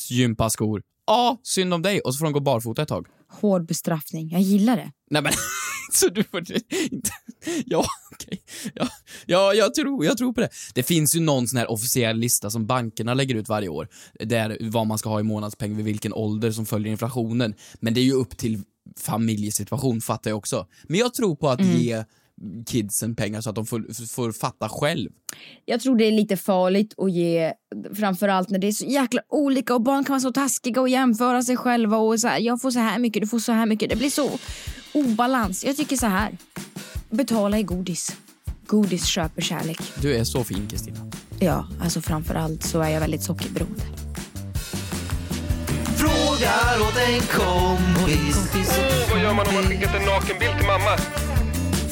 gympaskor? 0.09 0.81
Ja, 1.07 1.39
synd 1.43 1.73
om 1.73 1.81
dig. 1.81 1.99
Och 1.99 2.13
så 2.13 2.17
får 2.17 2.25
de 2.25 2.33
gå 2.33 2.39
barfota 2.39 2.81
ett 2.81 2.87
tag. 2.87 3.07
Hård 3.29 3.65
bestraffning. 3.65 4.29
Jag 4.29 4.41
gillar 4.41 4.77
det. 4.77 4.91
Nej 5.09 5.21
men, 5.21 5.31
så 5.91 6.09
du 6.09 6.23
får 6.23 6.39
inte... 6.39 6.59
Ja, 7.65 7.85
okej. 8.11 8.41
Ja, 8.73 8.87
ja, 9.25 9.53
jag 9.53 9.73
tror, 9.73 10.05
jag 10.05 10.17
tror 10.17 10.33
på 10.33 10.41
det. 10.41 10.49
Det 10.73 10.83
finns 10.83 11.15
ju 11.15 11.19
någon 11.19 11.47
sån 11.47 11.57
här 11.57 11.71
officiell 11.71 12.17
lista 12.17 12.49
som 12.49 12.65
bankerna 12.67 13.13
lägger 13.13 13.35
ut 13.35 13.49
varje 13.49 13.69
år, 13.69 13.87
där 14.19 14.57
vad 14.61 14.87
man 14.87 14.97
ska 14.97 15.09
ha 15.09 15.19
i 15.19 15.23
månadspeng 15.23 15.75
vid 15.75 15.85
vilken 15.85 16.13
ålder 16.13 16.51
som 16.51 16.65
följer 16.65 16.91
inflationen. 16.91 17.53
Men 17.79 17.93
det 17.93 17.99
är 17.99 18.05
ju 18.05 18.13
upp 18.13 18.37
till 18.37 18.61
familjesituation, 18.99 20.01
fattar 20.01 20.31
jag 20.31 20.37
också. 20.37 20.67
Men 20.83 20.99
jag 20.99 21.13
tror 21.13 21.35
på 21.35 21.49
att 21.49 21.61
ge 21.65 22.03
kidsen 22.65 23.15
pengar 23.15 23.41
så 23.41 23.49
att 23.49 23.55
de 23.55 23.65
får, 23.65 24.07
får 24.07 24.31
fatta 24.31 24.69
själv. 24.69 25.09
Jag 25.65 25.81
tror 25.81 25.97
det 25.97 26.05
är 26.05 26.11
lite 26.11 26.37
farligt 26.37 26.93
att 26.97 27.11
ge, 27.11 27.53
framförallt 27.95 28.49
när 28.49 28.59
det 28.59 28.67
är 28.67 28.71
så 28.71 28.85
jäkla 28.85 29.21
olika 29.29 29.75
och 29.75 29.81
barn 29.81 30.03
kan 30.03 30.13
vara 30.13 30.19
så 30.21 30.31
taskiga 30.31 30.81
och 30.81 30.89
jämföra 30.89 31.43
sig 31.43 31.57
själva 31.57 31.97
och 31.97 32.19
så 32.19 32.27
här, 32.27 32.39
jag 32.39 32.61
får 32.61 32.71
så 32.71 32.79
här 32.79 32.99
mycket, 32.99 33.21
du 33.21 33.27
får 33.27 33.39
så 33.39 33.51
här 33.51 33.65
mycket. 33.65 33.89
Det 33.89 33.95
blir 33.95 34.09
så 34.09 34.29
obalans. 34.93 35.65
Jag 35.65 35.77
tycker 35.77 35.95
så 35.95 36.07
här, 36.07 36.37
betala 37.09 37.59
i 37.59 37.63
godis. 37.63 38.17
Godis 38.65 39.05
köper 39.05 39.41
kärlek. 39.41 39.79
Du 40.01 40.15
är 40.15 40.23
så 40.23 40.43
fin 40.43 40.67
Kristina. 40.69 41.11
Ja, 41.39 41.67
alltså 41.81 42.01
framförallt 42.01 42.63
så 42.63 42.81
är 42.81 42.89
jag 42.89 42.99
väldigt 42.99 43.23
sockerberoende. 43.23 43.83
Frågar 45.95 46.81
åt 46.81 46.97
en 46.97 47.21
kompis. 47.21 48.51
Vad 49.11 49.21
gör 49.21 49.33
man 49.33 49.47
om 49.47 49.53
man 49.53 49.63
skickat 49.63 49.95
en 49.95 50.05
nakenbild 50.05 50.57
till 50.57 50.67
mamma? 50.67 51.30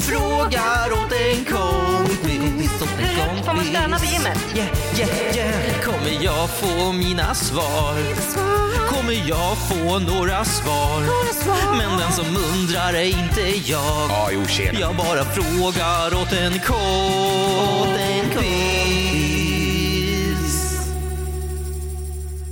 Frågar 0.09 0.91
åt 0.91 1.11
en 1.11 1.45
kompis. 1.45 2.71
Får 3.45 3.53
man 3.55 3.65
stanna 3.65 3.97
vid 3.97 4.09
gymmet? 4.09 4.37
Yeah, 4.55 4.69
yeah, 4.99 5.35
yeah. 5.37 5.81
Kommer 5.83 6.23
jag 6.23 6.49
få 6.49 6.91
mina 6.91 7.35
svar? 7.35 7.95
Kommer 8.89 9.29
jag 9.29 9.57
få 9.69 9.99
några 9.99 10.45
svar? 10.45 11.01
Men 11.77 11.99
den 11.99 12.11
som 12.11 12.25
undrar 12.25 12.93
är 12.93 13.03
inte 13.05 13.41
jag. 13.71 14.09
Ja, 14.09 14.29
jo, 14.33 14.45
tjena. 14.45 14.79
Jag 14.79 14.95
bara 14.95 15.23
frågar 15.23 16.21
åt 16.21 16.33
en 16.33 16.59
kompis. 16.59 16.79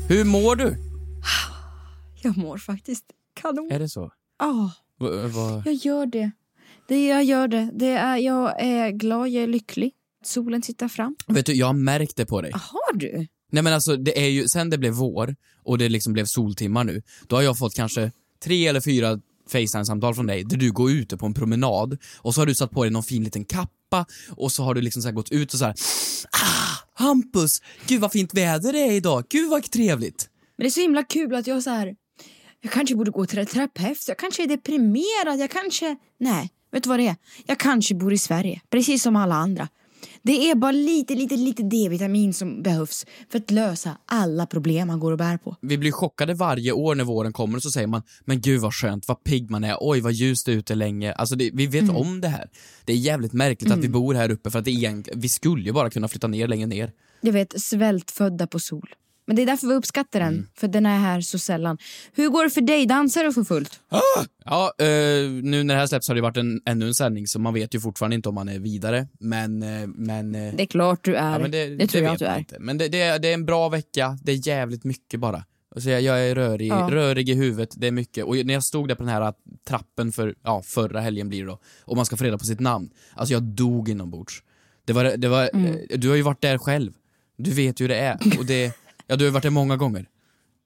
Hur 0.09 0.23
mår 0.23 0.55
du? 0.55 0.75
Jag 2.21 2.37
mår 2.37 2.57
faktiskt 2.57 3.03
kanon. 3.41 3.71
Är 3.71 3.79
det 3.79 3.89
så? 3.89 4.11
Ja, 4.39 4.71
Va, 4.99 5.09
va, 5.27 5.61
jag 5.65 5.73
gör 5.73 6.05
det. 6.05 6.31
Det 6.87 7.07
jag 7.07 7.23
gör 7.23 7.47
det. 7.47 7.69
det 7.73 7.91
är, 7.91 8.17
jag 8.17 8.61
är 8.61 8.89
glad, 8.91 9.29
jag 9.29 9.43
är 9.43 9.47
lycklig. 9.47 9.91
Solen 10.23 10.61
tittar 10.61 10.87
fram. 10.87 11.15
Vet 11.27 11.45
du, 11.45 11.53
jag 11.53 11.65
har 11.65 11.73
märkt 11.73 12.15
det 12.15 12.25
på 12.25 12.41
dig. 12.41 12.51
Har 12.53 12.97
du? 12.97 13.27
Nej 13.51 13.63
men 13.63 13.73
alltså, 13.73 13.95
det 13.97 14.19
är 14.19 14.29
ju, 14.29 14.47
sen 14.47 14.69
det 14.69 14.77
blev 14.77 14.93
vår 14.93 15.35
och 15.63 15.77
det 15.77 15.89
liksom 15.89 16.13
blev 16.13 16.25
soltimmar 16.25 16.83
nu, 16.83 17.01
då 17.27 17.35
har 17.35 17.43
jag 17.43 17.57
fått 17.57 17.75
kanske 17.75 18.11
tre 18.43 18.67
eller 18.67 18.81
fyra 18.81 19.19
Facetime-samtal 19.49 20.15
från 20.15 20.27
dig 20.27 20.43
där 20.43 20.57
du 20.57 20.71
går 20.71 20.91
ute 20.91 21.17
på 21.17 21.25
en 21.25 21.33
promenad 21.33 21.97
och 22.17 22.33
så 22.33 22.41
har 22.41 22.45
du 22.45 22.55
satt 22.55 22.71
på 22.71 22.83
dig 22.83 22.91
någon 22.91 23.03
fin 23.03 23.23
liten 23.23 23.45
kappa 23.45 24.05
och 24.29 24.51
så 24.51 24.63
har 24.63 24.73
du 24.73 24.81
liksom 24.81 25.01
så 25.01 25.11
gått 25.11 25.31
ut 25.31 25.53
och 25.53 25.59
så 25.59 25.65
här. 25.65 25.75
Ah, 26.31 27.03
Hampus! 27.05 27.61
Gud 27.87 28.01
vad 28.01 28.11
fint 28.11 28.33
väder 28.33 28.73
det 28.73 28.79
är 28.79 28.91
idag, 28.91 29.23
gud 29.29 29.49
vad 29.49 29.71
trevligt! 29.71 30.29
Men 30.57 30.63
det 30.63 30.67
är 30.67 30.71
så 30.71 30.81
himla 30.81 31.03
kul 31.03 31.35
att 31.35 31.47
jag 31.47 31.63
så 31.63 31.69
här. 31.69 31.95
Jag 32.61 32.71
kanske 32.71 32.95
borde 32.95 33.11
gå 33.11 33.25
till 33.25 33.39
en 33.39 33.45
terapeut. 33.45 34.05
Jag 34.07 34.17
kanske 34.17 34.43
är 34.43 34.47
deprimerad. 34.47 35.39
Jag 35.39 35.51
kanske... 35.51 35.95
Nej, 36.19 36.49
vet 36.77 36.83
du 36.83 36.89
vad 36.89 36.99
det 36.99 37.07
är? 37.07 37.15
Jag 37.45 37.59
kanske 37.59 37.95
bor 37.95 38.13
i 38.13 38.17
Sverige, 38.17 38.61
precis 38.69 39.03
som 39.03 39.15
alla 39.15 39.35
andra. 39.35 39.67
Det 40.23 40.49
är 40.49 40.55
bara 40.55 40.71
lite, 40.71 41.15
lite, 41.15 41.35
lite 41.35 41.63
D-vitamin 41.63 42.33
som 42.33 42.63
behövs 42.63 43.05
för 43.31 43.39
att 43.39 43.51
lösa 43.51 43.97
alla 44.05 44.45
problem 44.45 44.87
man 44.87 44.99
går 44.99 45.11
och 45.11 45.17
bär 45.17 45.37
på. 45.37 45.55
Vi 45.61 45.77
blir 45.77 45.91
chockade 45.91 46.33
varje 46.33 46.71
år 46.71 46.95
när 46.95 47.03
våren 47.03 47.33
kommer 47.33 47.57
och 47.57 47.63
så 47.63 47.71
säger 47.71 47.87
man 47.87 48.01
men 48.25 48.41
gud 48.41 48.61
vad 48.61 48.73
skönt, 48.73 49.07
vad 49.07 49.23
pigg 49.23 49.49
man 49.49 49.63
är, 49.63 49.77
oj 49.79 50.01
vad 50.01 50.13
ljust 50.13 50.45
det 50.45 50.51
är 50.51 50.55
ute 50.55 50.75
länge. 50.75 51.13
Alltså 51.13 51.35
det, 51.35 51.49
vi 51.53 51.67
vet 51.67 51.89
om 51.89 52.21
det 52.21 52.27
här. 52.27 52.49
Det 52.85 52.93
är 52.93 52.97
jävligt 52.97 53.33
märkligt 53.33 53.71
att 53.71 53.79
vi 53.79 53.89
bor 53.89 54.13
här 54.13 54.31
uppe 54.31 54.51
för 54.51 54.59
att 54.59 54.65
det 54.65 54.71
egentligen, 54.71 55.19
vi 55.19 55.29
skulle 55.29 55.63
ju 55.63 55.73
bara 55.73 55.89
kunna 55.89 56.07
flytta 56.07 56.27
ner 56.27 56.47
längre 56.47 56.67
ner. 56.67 56.91
Jag 57.21 57.33
vet, 57.33 57.61
svältfödda 57.61 58.47
på 58.47 58.59
sol. 58.59 58.89
Men 59.27 59.35
det 59.35 59.41
är 59.41 59.45
därför 59.45 59.67
vi 59.67 59.73
uppskattar 59.73 60.19
den, 60.19 60.47
för 60.55 60.67
den 60.67 60.85
är 60.85 60.97
här 60.99 61.21
så 61.21 61.39
sällan. 61.39 61.77
Hur 62.13 62.29
går 62.29 62.43
det 62.43 62.49
för 62.49 62.61
dig? 62.61 62.85
Dansar 62.85 63.23
du 63.23 63.33
för 63.33 63.43
fullt? 63.43 63.79
Ja, 64.45 64.73
eh, 64.79 64.85
nu 65.43 65.63
när 65.63 65.73
det 65.73 65.79
här 65.79 65.87
släpps 65.87 66.07
har 66.07 66.15
det 66.15 66.21
varit 66.21 66.37
en, 66.37 66.61
ännu 66.65 66.87
en 66.87 66.93
sändning 66.93 67.27
så 67.27 67.39
man 67.39 67.53
vet 67.53 67.75
ju 67.75 67.79
fortfarande 67.79 68.15
inte 68.15 68.29
om 68.29 68.35
man 68.35 68.49
är 68.49 68.59
vidare. 68.59 69.07
Men, 69.19 69.63
eh, 69.63 69.87
men, 69.87 70.35
eh, 70.35 70.53
Det 70.55 70.63
är 70.63 70.67
klart 70.67 71.03
du 71.03 71.15
är. 71.15 71.31
ja, 71.31 71.39
men 71.39 71.51
det, 71.51 71.87
tror 71.87 72.03
jag 72.03 72.13
att 72.13 72.19
du 72.19 72.25
är. 72.25 72.37
Inte. 72.37 72.57
Men 72.59 72.77
det, 72.77 72.87
det, 72.87 73.17
det 73.17 73.27
är 73.29 73.33
en 73.33 73.45
bra 73.45 73.69
vecka, 73.69 74.17
det 74.23 74.31
är 74.31 74.47
jävligt 74.47 74.83
mycket 74.83 75.19
bara. 75.19 75.43
Alltså 75.75 75.89
jag, 75.89 76.01
jag 76.01 76.27
är 76.29 76.35
rörig, 76.35 76.67
Ja. 76.71 76.87
rörig 76.91 77.29
i 77.29 77.33
huvudet, 77.33 77.69
det 77.77 77.87
är 77.87 77.91
mycket. 77.91 78.25
Och 78.25 78.35
när 78.45 78.53
jag 78.53 78.63
stod 78.63 78.87
där 78.87 78.95
på 78.95 79.03
den 79.03 79.11
här 79.13 79.33
trappen 79.67 80.11
för, 80.11 80.35
ja, 80.43 80.61
förra 80.65 80.99
helgen 81.01 81.29
blir 81.29 81.39
det 81.41 81.47
då, 81.47 81.59
och 81.85 81.95
man 81.95 82.05
ska 82.05 82.17
få 82.17 82.23
reda 82.23 82.37
på 82.37 82.45
sitt 82.45 82.59
namn. 82.59 82.89
Alltså 83.13 83.33
jag 83.33 83.43
dog 83.43 83.89
inombords. 83.89 84.43
Det 84.85 84.93
var, 84.93 85.03
det 85.17 85.27
var, 85.27 85.49
Mm. 85.53 85.65
eh, 85.89 85.99
du 85.99 86.09
har 86.09 86.15
ju 86.15 86.21
varit 86.21 86.41
där 86.41 86.57
själv. 86.57 86.91
Du 87.37 87.51
vet 87.51 87.79
ju 87.81 87.83
hur 87.83 87.89
det 87.89 87.95
är. 87.99 88.17
Och 88.39 88.45
det, 88.45 88.71
ja 89.07 89.15
du 89.15 89.25
har 89.25 89.31
varit 89.31 89.43
där 89.43 89.49
många 89.49 89.77
gånger. 89.77 90.07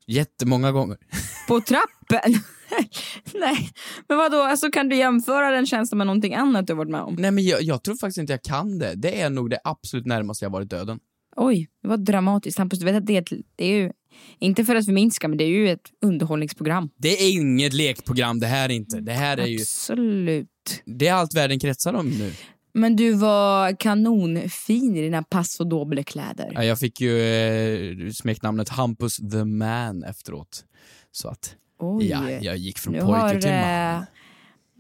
Jättemånga 0.08 0.72
gånger. 0.72 0.98
På 1.48 1.62
trappen? 1.62 2.42
Nej, 3.34 3.70
men 4.08 4.18
vad 4.18 4.32
då? 4.32 4.42
Alltså, 4.42 4.72
kan 4.72 4.90
du 4.90 4.96
jämföra 4.96 5.52
den 5.52 5.66
känslan 5.66 5.98
med 5.98 6.08
någonting 6.08 6.34
annat 6.36 6.68
du 6.68 6.74
har 6.74 6.78
varit 6.78 6.92
med 6.92 7.02
om? 7.02 7.16
Nej 7.20 7.32
men 7.32 7.44
jag, 7.44 7.62
jag 7.62 7.84
tror 7.84 7.96
faktiskt 7.96 8.18
inte 8.18 8.34
jag 8.34 8.44
kan 8.44 8.80
det. 8.80 8.96
Det 8.96 9.22
är 9.22 9.30
nog 9.30 9.50
det 9.50 9.60
absolut 9.64 10.06
närmaste 10.06 10.46
jag 10.46 10.50
varit 10.50 10.70
döden. 10.70 11.00
Oj, 11.36 11.70
det 11.82 11.88
var 11.88 11.98
dramatiskt. 11.98 12.58
Hampus, 12.58 12.80
du 12.80 12.86
vet 12.86 12.96
att 12.96 13.06
det 13.06 13.18
är, 13.18 13.22
ett, 13.22 13.46
det 13.56 13.66
är 13.66 13.76
ju, 13.76 13.92
inte 14.40 14.66
för 14.66 14.76
att 14.76 14.86
förminska, 14.86 15.28
men 15.28 15.38
det 15.38 15.44
är 15.44 15.48
ju 15.50 15.70
ett 15.70 15.92
underhållningsprogram. 16.02 16.90
Det 16.98 17.10
är 17.10 17.32
inget 17.32 17.74
lekprogram 17.74 18.40
det 18.40 18.48
här 18.48 18.70
inte. 18.70 19.00
Det 19.00 19.12
här 19.12 19.38
är 19.38 19.46
ju, 19.46 19.62
Absolut. 19.62 20.48
det 20.86 21.08
är 21.08 21.14
allt 21.14 21.36
världen 21.36 21.60
kretsar 21.60 21.94
om 21.94 22.10
nu. 22.10 22.34
Men 22.74 22.96
du 22.96 23.13
var 23.13 23.75
kanonfin 23.80 24.96
i 24.96 25.01
dina 25.01 25.24
passo 25.24 25.63
doble-kläder. 25.63 26.51
Ja, 26.54 26.63
jag 26.63 26.80
fick 26.80 27.01
ju 27.01 27.22
eh, 27.22 28.10
smeknamnet 28.12 28.70
Hampus 28.70 29.18
the 29.18 29.46
man 29.46 30.04
efteråt. 30.04 30.66
Så 31.12 31.28
att, 31.28 31.56
Oj. 31.80 32.08
ja, 32.08 32.30
jag 32.30 32.58
gick 32.58 32.80
från 32.80 32.94
nu 32.94 33.00
pojke 33.00 33.16
har, 33.20 33.40
till 33.40 33.50
man. 33.50 33.96
eh, 33.98 34.04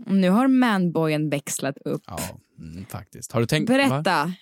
nu 0.05 0.29
har 0.29 0.47
manboyen 0.47 1.29
växlat 1.29 1.77
upp. 1.85 2.03
Ja, 2.07 2.19
mm, 2.59 2.85
faktiskt. 2.85 3.31
Har 3.31 3.39
du 3.39 3.47
tänkt? 3.47 3.69
Va? 3.69 3.75
Berätta. 3.77 4.33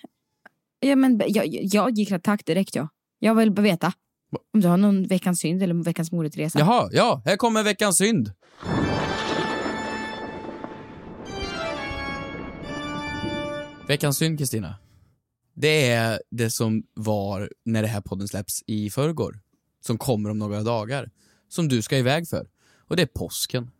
Ja, 0.80 0.96
men, 0.96 1.22
jag, 1.26 1.46
jag 1.48 1.90
gick 1.90 2.12
attack 2.12 2.44
direkt, 2.46 2.74
ja. 2.74 2.88
Jag 3.18 3.34
vill 3.34 3.52
bara 3.52 3.62
veta. 3.62 3.92
Om 4.54 4.60
du 4.60 4.68
har 4.68 4.76
någon 4.76 5.06
veckans 5.06 5.40
synd 5.40 5.62
eller 5.62 5.74
veckans 5.84 6.12
mordresa. 6.12 6.58
Jaha, 6.58 6.88
ja, 6.92 7.22
här 7.24 7.36
kommer 7.36 7.62
veckans 7.62 7.96
synd. 7.98 8.32
Veckans 13.90 14.18
synd, 14.18 14.38
Kristina. 14.38 14.76
Det 15.54 15.90
är 15.90 16.22
det 16.30 16.50
som 16.50 16.82
var 16.94 17.52
när 17.64 17.82
det 17.82 17.88
här 17.88 18.00
podden 18.00 18.28
släpps 18.28 18.62
i 18.66 18.90
förrgår. 18.90 19.40
Som 19.80 19.98
kommer 19.98 20.30
om 20.30 20.38
några 20.38 20.62
dagar. 20.62 21.10
Som 21.48 21.68
du 21.68 21.82
ska 21.82 21.98
iväg 21.98 22.28
för. 22.28 22.50
Och 22.88 22.96
det 22.96 23.02
är 23.02 23.06
påsken. 23.06 23.70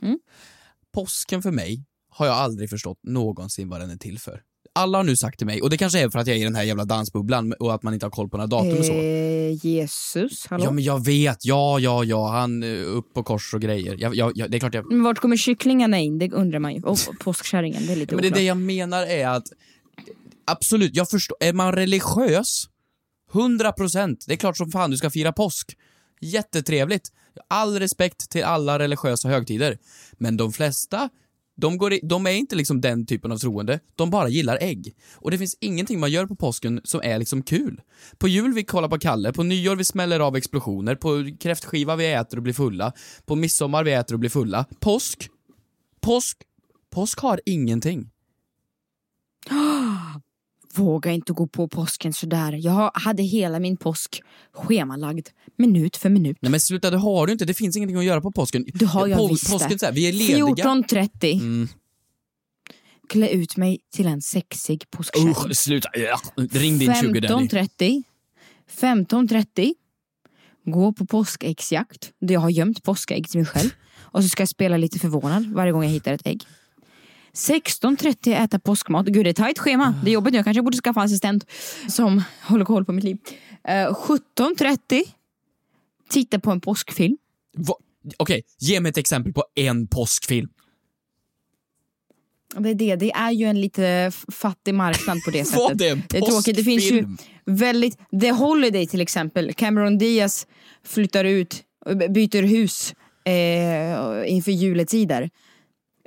Mm. 0.00 0.18
Påsken 0.92 1.42
för 1.42 1.50
mig 1.50 1.84
har 2.08 2.26
jag 2.26 2.34
aldrig 2.34 2.70
förstått 2.70 2.98
någonsin 3.02 3.68
vad 3.68 3.80
den 3.80 3.90
är 3.90 3.96
till 3.96 4.18
för. 4.18 4.44
Alla 4.78 4.98
har 4.98 5.04
nu 5.04 5.16
sagt 5.16 5.38
till 5.38 5.46
mig, 5.46 5.62
och 5.62 5.70
det 5.70 5.76
kanske 5.76 6.00
är 6.00 6.10
för 6.10 6.18
att 6.18 6.26
jag 6.26 6.36
är 6.36 6.40
i 6.40 6.44
den 6.44 6.54
här 6.54 6.62
jävla 6.62 6.84
dansbubblan 6.84 7.52
och 7.52 7.74
att 7.74 7.82
man 7.82 7.94
inte 7.94 8.06
har 8.06 8.10
koll 8.10 8.28
på 8.28 8.36
några 8.36 8.46
datum 8.46 8.78
och 8.78 8.84
så. 8.84 8.92
Eh, 8.92 9.66
Jesus, 9.66 10.46
hallå? 10.46 10.64
Ja 10.64 10.70
men 10.70 10.84
jag 10.84 11.04
vet, 11.04 11.44
ja 11.44 11.78
ja 11.80 12.04
ja, 12.04 12.28
han 12.28 12.62
eh, 12.62 12.68
upp 12.68 13.14
på 13.14 13.22
kors 13.22 13.54
och 13.54 13.60
grejer. 13.60 13.96
Jag, 13.98 14.14
jag, 14.14 14.32
jag, 14.34 14.50
det 14.50 14.56
är 14.56 14.58
klart 14.58 14.74
jag... 14.74 14.92
Men 14.92 15.02
vart 15.02 15.18
kommer 15.18 15.36
kycklingarna 15.36 15.98
in? 15.98 16.18
Det 16.18 16.32
undrar 16.32 16.58
man 16.58 16.74
ju. 16.74 16.82
Och 16.82 16.98
påskkärringen, 17.20 17.86
det 17.86 17.92
är 17.92 17.96
lite 17.96 18.14
Men 18.14 18.22
det 18.22 18.28
är 18.28 18.32
det 18.32 18.42
jag 18.42 18.56
menar 18.56 19.02
är 19.02 19.28
att, 19.28 19.46
absolut, 20.46 20.96
jag 20.96 21.10
förstår, 21.10 21.36
är 21.40 21.52
man 21.52 21.72
religiös, 21.72 22.64
100 23.34 23.72
procent, 23.72 24.24
det 24.26 24.32
är 24.32 24.36
klart 24.36 24.56
som 24.56 24.70
fan 24.70 24.90
du 24.90 24.96
ska 24.96 25.10
fira 25.10 25.32
påsk. 25.32 25.76
Jättetrevligt. 26.20 27.08
All 27.48 27.78
respekt 27.78 28.30
till 28.30 28.44
alla 28.44 28.78
religiösa 28.78 29.28
högtider. 29.28 29.78
Men 30.12 30.36
de 30.36 30.52
flesta, 30.52 31.08
de, 31.60 31.78
går 31.78 31.92
i, 31.92 32.00
de 32.02 32.26
är 32.26 32.30
inte 32.30 32.56
liksom 32.56 32.80
den 32.80 33.06
typen 33.06 33.32
av 33.32 33.36
troende, 33.36 33.80
de 33.94 34.10
bara 34.10 34.28
gillar 34.28 34.58
ägg. 34.60 34.94
Och 35.14 35.30
det 35.30 35.38
finns 35.38 35.56
ingenting 35.60 36.00
man 36.00 36.10
gör 36.10 36.26
på 36.26 36.36
påsken 36.36 36.80
som 36.84 37.00
är 37.04 37.18
liksom 37.18 37.42
kul. 37.42 37.80
På 38.18 38.28
jul 38.28 38.52
vi 38.52 38.64
kollar 38.64 38.88
på 38.88 38.98
Kalle, 38.98 39.32
på 39.32 39.42
nyår 39.42 39.76
vi 39.76 39.84
smäller 39.84 40.20
av 40.20 40.36
explosioner, 40.36 40.94
på 40.94 41.36
kräftskiva 41.40 41.96
vi 41.96 42.12
äter 42.12 42.36
och 42.36 42.42
blir 42.42 42.54
fulla, 42.54 42.92
på 43.26 43.36
midsommar 43.36 43.84
vi 43.84 43.92
äter 43.92 44.14
och 44.14 44.20
blir 44.20 44.30
fulla. 44.30 44.64
Påsk, 44.80 45.28
påsk, 46.00 46.38
påsk 46.90 47.18
har 47.20 47.40
ingenting. 47.44 48.10
Våga 50.74 51.12
inte 51.12 51.32
gå 51.32 51.46
på 51.46 51.68
påsken 51.68 52.12
sådär. 52.12 52.52
Jag 52.52 52.90
hade 52.94 53.22
hela 53.22 53.58
min 53.58 53.76
påsk 53.76 54.22
schemalagd, 54.52 55.28
minut 55.56 55.96
för 55.96 56.10
minut. 56.10 56.36
Nej 56.40 56.50
men 56.50 56.60
sluta, 56.60 56.90
det 56.90 56.96
har 56.96 57.26
du 57.26 57.32
inte. 57.32 57.44
Det 57.44 57.54
finns 57.54 57.76
ingenting 57.76 57.96
att 57.96 58.04
göra 58.04 58.20
på 58.20 58.32
påsken. 58.32 58.64
Det 58.74 58.84
har 58.84 59.06
jag 59.06 59.18
på, 59.18 59.28
visst 59.28 59.52
Påsken 59.52 59.70
det. 59.70 59.78
så 59.78 59.86
här, 59.86 59.92
vi 59.92 60.08
är 60.08 60.12
lediga. 60.12 60.64
14.30. 60.64 61.32
Mm. 61.32 61.68
Klä 63.08 63.28
ut 63.28 63.56
mig 63.56 63.78
till 63.92 64.06
en 64.06 64.22
sexig 64.22 64.90
påskkärring. 64.90 65.30
Usch, 65.30 65.56
sluta. 65.56 65.88
Ja. 65.94 66.20
Ring 66.36 66.78
din 66.78 66.94
20 66.94 67.20
Danny. 67.20 67.48
15.30. 67.48 68.02
15.30. 68.80 69.72
Gå 70.64 70.92
på 70.92 71.06
påskäggsjakt. 71.06 72.10
Jag 72.18 72.40
har 72.40 72.50
gömt 72.50 72.82
påskägg 72.82 73.28
till 73.28 73.40
mig 73.40 73.46
själv. 73.46 73.70
Och 74.00 74.22
så 74.22 74.28
ska 74.28 74.40
jag 74.40 74.48
spela 74.48 74.76
lite 74.76 74.98
förvånad 74.98 75.46
varje 75.46 75.72
gång 75.72 75.82
jag 75.82 75.90
hittar 75.90 76.12
ett 76.12 76.26
ägg. 76.26 76.42
16.30 77.34 78.44
äta 78.44 78.58
påskmat. 78.58 79.06
Gud 79.06 79.24
det 79.26 79.30
är 79.30 79.34
tajt 79.34 79.58
schema. 79.58 79.94
Det 80.04 80.10
är 80.10 80.12
jobbigt. 80.14 80.34
Jag 80.34 80.44
kanske 80.44 80.62
borde 80.62 80.76
skaffa 80.76 81.00
en 81.00 81.04
assistent 81.06 81.44
som 81.88 82.22
håller 82.42 82.64
koll 82.64 82.84
på 82.84 82.92
mitt 82.92 83.04
liv. 83.04 83.16
Eh, 83.68 83.72
17.30 83.72 85.02
titta 86.10 86.38
på 86.40 86.50
en 86.50 86.60
påskfilm. 86.60 87.16
Va- 87.56 87.74
Okej, 88.16 88.42
ge 88.58 88.80
mig 88.80 88.90
ett 88.90 88.98
exempel 88.98 89.32
på 89.32 89.44
en 89.54 89.86
påskfilm. 89.88 90.48
Det 92.58 92.68
är 92.70 92.74
det. 92.74 92.96
Det 92.96 93.10
är 93.12 93.30
ju 93.30 93.44
en 93.46 93.60
lite 93.60 94.12
fattig 94.32 94.74
marknad 94.74 95.18
på 95.24 95.30
det 95.30 95.44
sättet. 95.44 95.58
Vad 95.60 95.82
en 95.82 96.02
Det 96.08 96.18
är 96.18 96.22
tråkigt. 96.22 96.56
Det 96.56 96.64
finns 96.64 96.90
ju 96.92 97.06
väldigt... 97.44 97.98
The 98.20 98.30
Holiday 98.30 98.86
till 98.86 99.00
exempel. 99.00 99.52
Cameron 99.54 99.98
Diaz 99.98 100.46
flyttar 100.84 101.24
ut, 101.24 101.62
byter 102.10 102.42
hus 102.42 102.94
eh, 103.24 104.32
inför 104.32 104.50
juletider. 104.52 105.30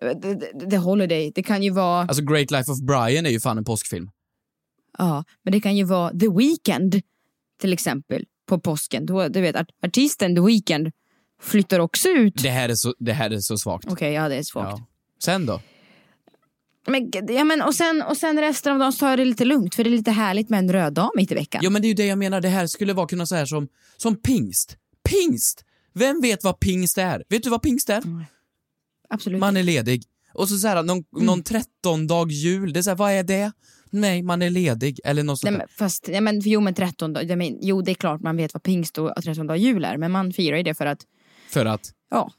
The, 0.01 0.35
the, 0.69 0.77
Holiday. 0.77 1.31
Det 1.35 1.43
kan 1.43 1.63
ju 1.63 1.69
vara... 1.69 2.01
Alltså 2.01 2.23
Great 2.23 2.51
Life 2.51 2.71
of 2.71 2.79
Brian 2.79 3.25
är 3.25 3.29
ju 3.29 3.39
fan 3.39 3.57
en 3.57 3.63
påskfilm. 3.63 4.09
Ja, 4.97 5.23
men 5.43 5.51
det 5.51 5.61
kan 5.61 5.75
ju 5.75 5.83
vara 5.83 6.11
The 6.11 6.29
Weeknd 6.29 7.01
till 7.61 7.73
exempel 7.73 8.25
på 8.45 8.59
påsken. 8.59 9.05
Då, 9.05 9.27
du 9.27 9.41
vet, 9.41 9.55
art- 9.55 9.71
artisten 9.85 10.35
The 10.35 10.41
Weeknd 10.41 10.91
flyttar 11.41 11.79
också 11.79 12.09
ut. 12.09 12.43
Det 12.43 12.49
här 12.49 12.69
är 12.69 12.75
så, 12.75 12.93
det 12.99 13.13
här 13.13 13.29
är 13.29 13.39
så 13.39 13.57
svagt. 13.57 13.87
Okej, 13.91 14.13
ja 14.13 14.29
det 14.29 14.35
är 14.35 14.43
svagt. 14.43 14.77
Ja. 14.79 14.85
Sen 15.23 15.45
då? 15.45 15.61
Men, 16.87 17.11
ja, 17.29 17.43
men, 17.43 17.61
och, 17.61 17.75
sen, 17.75 18.01
och 18.01 18.17
sen 18.17 18.39
resten 18.39 18.73
av 18.73 18.79
dagen 18.79 18.93
så 18.93 18.99
tar 18.99 19.09
jag 19.09 19.19
det 19.19 19.25
lite 19.25 19.45
lugnt 19.45 19.75
för 19.75 19.83
det 19.83 19.89
är 19.89 19.91
lite 19.91 20.11
härligt 20.11 20.49
med 20.49 20.59
en 20.59 20.71
röd 20.71 20.93
dag 20.93 21.11
mitt 21.15 21.31
i 21.31 21.35
veckan. 21.35 21.61
Ja 21.63 21.69
men 21.69 21.81
det 21.81 21.85
är 21.85 21.89
ju 21.89 21.95
det 21.95 22.05
jag 22.05 22.17
menar, 22.17 22.41
det 22.41 22.49
här 22.49 22.67
skulle 22.67 22.93
vara 22.93 23.07
kunna 23.07 23.25
så 23.25 23.35
här 23.35 23.45
som, 23.45 23.67
som 23.97 24.15
pingst. 24.15 24.77
Pingst! 25.09 25.65
Vem 25.93 26.21
vet 26.21 26.43
vad 26.43 26.59
pingst 26.59 26.97
är? 26.97 27.23
Vet 27.29 27.43
du 27.43 27.49
vad 27.49 27.61
pingst 27.61 27.89
är? 27.89 28.03
Absolut. 29.11 29.39
Man 29.39 29.57
är 29.57 29.63
ledig. 29.63 30.03
Och 30.33 30.49
så, 30.49 30.57
så 30.57 30.67
här, 30.67 30.83
någon, 30.83 31.03
Mm. 31.15 31.25
någon 31.25 31.43
13 31.43 32.07
dag 32.07 32.31
jul, 32.31 32.73
det 32.73 32.79
är 32.79 32.81
så 32.81 32.89
här, 32.89 32.97
vad 32.97 33.11
är 33.11 33.23
det? 33.23 33.51
Nej, 33.89 34.21
man 34.21 34.41
är 34.41 34.49
ledig. 34.49 34.99
Eller 35.03 35.23
något 35.23 35.39
sånt 35.39 35.51
Nej, 35.51 35.57
men, 35.57 35.67
fast, 35.77 36.07
ja, 36.07 36.21
men, 36.21 36.39
jo, 36.39 36.61
men 36.61 36.73
13 36.73 37.13
dag, 37.13 37.37
men, 37.37 37.57
jo, 37.61 37.81
det 37.81 37.91
är 37.91 37.95
klart 37.95 38.21
man 38.21 38.37
vet 38.37 38.53
vad 38.53 38.63
pingst 38.63 38.97
och 38.97 39.13
13 39.23 39.47
dag 39.47 39.57
jul 39.57 39.85
är, 39.85 39.97
men 39.97 40.11
man 40.11 40.33
firar 40.33 40.57
ju 40.57 40.63
det 40.63 40.73
för 40.73 40.85
att, 40.85 40.99
För 41.49 41.65
att, 41.65 41.91
ja, 42.09 42.31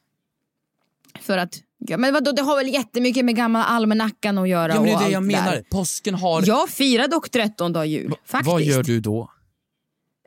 för 1.21 1.39
att 1.39 1.63
Ja, 1.89 1.97
men 1.97 2.15
vadå, 2.15 2.33
det 2.33 2.43
har 2.43 2.57
väl 2.57 2.69
jättemycket 2.69 3.25
med 3.25 3.37
gamla 3.37 3.65
almanackan 3.65 4.39
att 4.39 4.49
göra. 4.49 4.75
Ja, 4.75 4.81
men 4.81 4.85
det 4.85 5.05
är 5.05 5.07
det 5.07 5.13
jag 5.13 5.23
menar. 5.23 5.53
där. 5.53 5.63
Påsken 5.71 6.15
har... 6.15 6.43
Jag 6.47 6.69
firar 6.69 7.09
dock 7.09 7.31
13 7.31 7.73
dag 7.73 7.87
jul. 7.87 8.15
Faktiskt. 8.25 8.53
Vad 8.53 8.63
gör 8.63 8.83
du 8.83 9.01
då? 9.01 9.31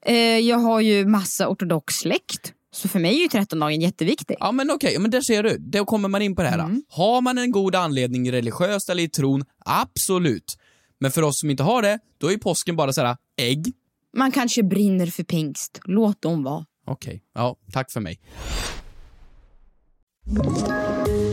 Eh, 0.05 0.15
jag 0.17 0.57
har 0.57 0.81
ju 0.81 1.05
massa 1.05 1.47
ortodox 1.47 1.95
släkt. 1.95 2.53
Så 2.75 2.87
för 2.87 2.99
mig 2.99 3.15
är 3.15 3.19
ju 3.19 3.27
13-dagen 3.27 3.81
jätteviktig. 3.81 4.37
Ja 4.39 4.51
men 4.51 4.71
okej, 4.71 4.99
men 4.99 5.11
där 5.11 5.21
ser 5.21 5.43
du. 5.43 5.57
Då 5.57 5.85
kommer 5.85 6.09
man 6.09 6.21
in 6.21 6.35
på 6.35 6.41
det 6.41 6.47
här. 6.47 6.59
Mm. 6.59 6.83
Har 6.89 7.21
man 7.21 7.37
en 7.37 7.51
god 7.51 7.75
anledning 7.75 8.31
religiöst 8.31 8.89
eller 8.89 9.03
i 9.03 9.09
tron, 9.09 9.43
absolut. 9.65 10.57
Men 10.99 11.11
för 11.11 11.21
oss 11.21 11.39
som 11.39 11.49
inte 11.49 11.63
har 11.63 11.81
det, 11.81 11.99
då 12.17 12.27
är 12.27 12.31
ju 12.31 12.37
påsken 12.37 12.75
bara 12.75 12.93
så 12.93 13.01
här 13.01 13.17
ägg. 13.37 13.73
Man 14.17 14.31
kanske 14.31 14.63
brinner 14.63 15.07
för 15.07 15.23
pingst. 15.23 15.79
Låt 15.85 16.21
dem 16.21 16.43
vara. 16.43 16.65
Okej, 16.87 17.23
ja, 17.33 17.55
tack 17.71 17.91
för 17.91 17.99
mig. 17.99 18.19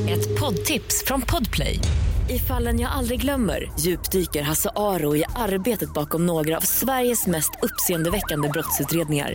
Ett 0.08 0.40
poddtips 0.40 1.04
från 1.06 1.22
Podplay. 1.22 1.78
I 2.30 2.38
fallen 2.38 2.80
jag 2.80 2.92
aldrig 2.92 3.20
glömmer 3.20 3.72
djupdyker 3.80 4.42
Hasse 4.42 4.70
Aro 4.76 5.16
i 5.16 5.25
arbetet 5.37 5.94
bakom 5.94 6.26
några 6.26 6.56
av 6.56 6.61
Sveriges 6.61 7.26
mest 7.26 7.50
uppseendeväckande 7.62 8.49
brottsutredningar. 8.49 9.34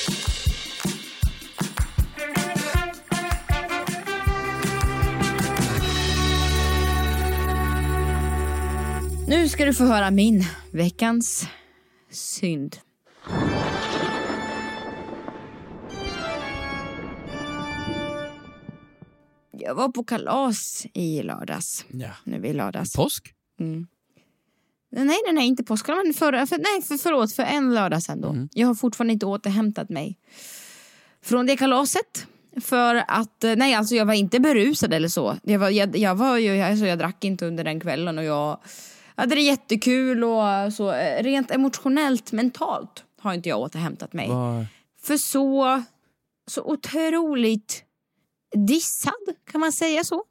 Nu 9.31 9.49
ska 9.49 9.65
du 9.65 9.73
få 9.73 9.83
höra 9.83 10.11
min 10.11 10.43
veckans 10.71 11.47
synd. 12.09 12.77
Jag 19.51 19.75
var 19.75 19.89
på 19.89 20.03
kalas 20.03 20.85
i 20.93 21.23
lördags. 21.23 21.85
Ja. 21.91 22.09
Nu 22.23 22.47
i 22.47 22.53
lördags. 22.53 22.95
Påsk? 22.95 23.33
Nej, 23.57 23.85
nej, 24.91 25.33
nej, 25.33 25.47
inte 25.47 25.63
påsk. 25.63 25.87
Men 25.87 26.13
förra, 26.13 26.47
för, 26.47 26.57
nej, 26.57 26.81
för, 26.87 26.97
förlåt, 26.97 27.33
för 27.33 27.43
en 27.43 27.73
lördag 27.73 28.03
sedan 28.03 28.21
då. 28.21 28.47
Jag 28.51 28.67
har 28.67 28.75
fortfarande 28.75 29.13
inte 29.13 29.25
återhämtat 29.25 29.89
mig 29.89 30.17
från 31.21 31.45
det 31.45 31.57
kalaset. 31.57 32.27
För 32.61 33.03
att, 33.07 33.43
eh, 33.43 33.55
nej 33.55 33.73
alltså 33.73 33.95
jag 33.95 34.05
var 34.05 34.13
inte 34.13 34.39
berusad 34.39 34.93
eller 34.93 35.07
så. 35.07 35.37
Jag, 35.43 35.59
var, 35.59 35.69
jag, 35.69 35.97
jag, 35.97 36.15
var 36.15 36.37
ju, 36.37 36.61
alltså 36.61 36.85
jag 36.85 36.99
drack 36.99 37.23
inte 37.23 37.45
under 37.45 37.63
den 37.63 37.79
kvällen 37.79 38.17
och 38.17 38.23
jag 38.23 38.59
hade 39.15 39.35
det 39.35 39.41
jättekul 39.41 40.23
och 40.23 40.73
så. 40.73 40.91
eh, 40.91 41.23
Rent 41.23 41.51
emotionellt, 41.51 42.31
mentalt 42.31 43.03
har 43.19 43.33
inte 43.33 43.49
jag 43.49 43.59
återhämtat 43.59 44.13
mig. 44.13 44.29
Vad- 44.29 44.65
För 45.01 45.17
så, 45.17 45.83
så 46.47 46.63
otroligt 46.63 47.83
dissad, 48.67 49.13
kan 49.51 49.61
man 49.61 49.71
säga 49.71 50.03
så? 50.03 50.23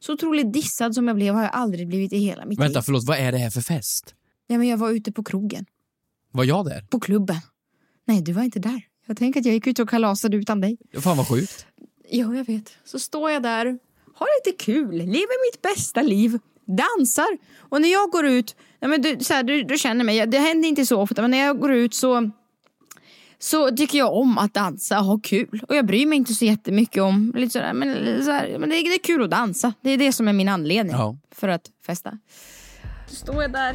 Så 0.00 0.12
otroligt 0.12 0.52
dissad 0.52 0.94
som 0.94 1.08
jag 1.08 1.16
blev 1.16 1.34
har 1.34 1.42
jag 1.42 1.54
aldrig 1.54 1.88
blivit 1.88 2.12
i 2.12 2.18
hela 2.18 2.46
mitt 2.46 2.58
Vänta, 2.58 2.78
liv. 2.78 2.84
förlåt, 2.84 3.04
vad 3.04 3.18
är 3.18 3.32
det 3.32 3.38
här 3.38 3.50
för 3.50 3.60
fest? 3.60 4.14
Ja, 4.46 4.58
men 4.58 4.68
jag 4.68 4.76
var 4.76 4.90
ute 4.90 5.12
på 5.12 5.24
krogen, 5.24 5.66
Var 6.30 6.44
jag 6.44 6.64
där? 6.64 6.82
på 6.90 7.00
klubben. 7.00 7.36
Nej, 8.04 8.22
du 8.22 8.32
var 8.32 8.42
inte 8.42 8.58
där. 8.58 8.82
Jag 9.06 9.16
tänker 9.16 9.40
att 9.40 9.46
jag 9.46 9.54
gick 9.54 9.66
ut 9.66 9.78
och 9.78 9.88
kalasade 9.88 10.36
utan 10.36 10.60
dig. 10.60 10.78
Fan 11.00 11.16
vad 11.16 11.28
sjukt. 11.28 11.66
Ja, 12.10 12.34
jag 12.36 12.44
vet. 12.44 12.72
Så 12.84 12.98
står 12.98 13.30
jag 13.30 13.42
där, 13.42 13.78
har 14.14 14.26
lite 14.46 14.64
kul, 14.64 14.92
lever 14.96 15.52
mitt 15.52 15.62
bästa 15.62 16.02
liv, 16.02 16.38
dansar. 16.66 17.38
Och 17.58 17.80
när 17.80 17.92
jag 17.92 18.10
går 18.10 18.26
ut, 18.26 18.56
ja, 18.80 18.88
men 18.88 19.02
du, 19.02 19.16
så 19.20 19.34
här, 19.34 19.42
du, 19.42 19.62
du 19.62 19.78
känner 19.78 20.04
mig, 20.04 20.26
det 20.26 20.38
händer 20.38 20.68
inte 20.68 20.86
så 20.86 21.00
ofta, 21.00 21.22
men 21.22 21.30
när 21.30 21.38
jag 21.38 21.60
går 21.60 21.72
ut 21.72 21.94
så 21.94 22.30
så 23.38 23.70
tycker 23.70 23.98
jag 23.98 24.12
om 24.16 24.38
att 24.38 24.54
dansa 24.54 24.98
och 24.98 25.04
ha 25.04 25.20
kul. 25.22 25.62
Och 25.68 25.76
jag 25.76 25.86
bryr 25.86 26.06
mig 26.06 26.18
inte 26.18 26.34
så 26.34 26.44
jättemycket 26.44 27.02
om, 27.02 27.32
lite 27.36 27.52
sådär, 27.52 27.72
men, 27.72 27.88
sådär, 28.24 28.56
men 28.58 28.68
det, 28.68 28.76
är, 28.76 28.82
det 28.84 28.94
är 28.94 28.98
kul 29.04 29.22
att 29.24 29.30
dansa. 29.30 29.72
Det 29.80 29.90
är 29.90 29.98
det 29.98 30.12
som 30.12 30.28
är 30.28 30.32
min 30.32 30.48
anledning 30.48 30.96
Ja. 30.96 31.16
för 31.30 31.48
att 31.48 31.62
festa. 31.86 32.18
Så 33.08 33.14
står 33.16 33.42
jag 33.42 33.52
där, 33.52 33.74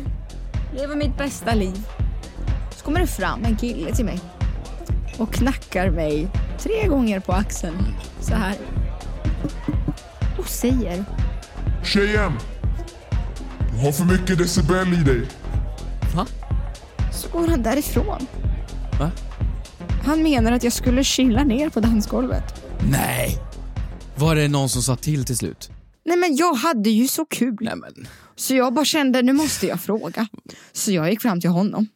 lever 0.76 0.96
mitt 0.96 1.18
bästa 1.18 1.54
liv. 1.54 1.76
Så 2.78 2.86
kommer 2.86 3.00
det 3.00 3.08
fram 3.08 3.44
en 3.46 3.58
kille 3.58 3.96
till 3.96 4.06
mig 4.06 4.20
och 5.18 5.34
knackar 5.34 5.92
mig 5.92 6.28
tre 6.60 6.88
gånger 6.88 7.20
på 7.20 7.32
axeln 7.34 7.78
så 8.22 8.34
här. 8.34 8.56
Och 10.40 10.48
säger 10.48 11.06
Tjejen! 11.86 12.32
Har 13.82 13.92
för 13.92 14.06
mycket 14.06 14.38
decibel 14.38 14.94
i 14.94 15.04
dig. 15.04 15.28
Va? 16.16 16.28
så 17.14 17.30
går 17.30 17.48
han 17.48 17.64
därifrån. 17.64 18.28
Va? 19.00 19.12
Han 20.04 20.24
menar 20.24 20.52
att 20.52 20.64
jag 20.64 20.74
skulle 20.74 21.04
chilla 21.04 21.44
ner 21.44 21.70
på 21.70 21.80
dansgolvet. 21.80 22.44
Nej! 22.92 23.38
Var 24.16 24.36
det 24.36 24.48
någon 24.48 24.70
som 24.70 24.82
sa 24.82 24.96
till 24.96 25.26
till 25.26 25.38
slut? 25.38 25.72
Nej 26.06 26.18
men 26.18 26.36
jag 26.36 26.54
hade 26.54 26.90
ju 26.90 27.08
så 27.08 27.26
kul. 27.26 27.58
Nej 27.62 27.76
men. 27.76 28.08
Så 28.36 28.56
jag 28.56 28.74
bara 28.74 28.86
kände, 28.86 29.22
nu 29.22 29.34
måste 29.34 29.68
jag 29.68 29.82
fråga. 29.82 30.28
Så 30.72 30.92
jag 30.92 31.10
gick 31.10 31.22
fram 31.22 31.42
till 31.42 31.50
honom 31.50 31.88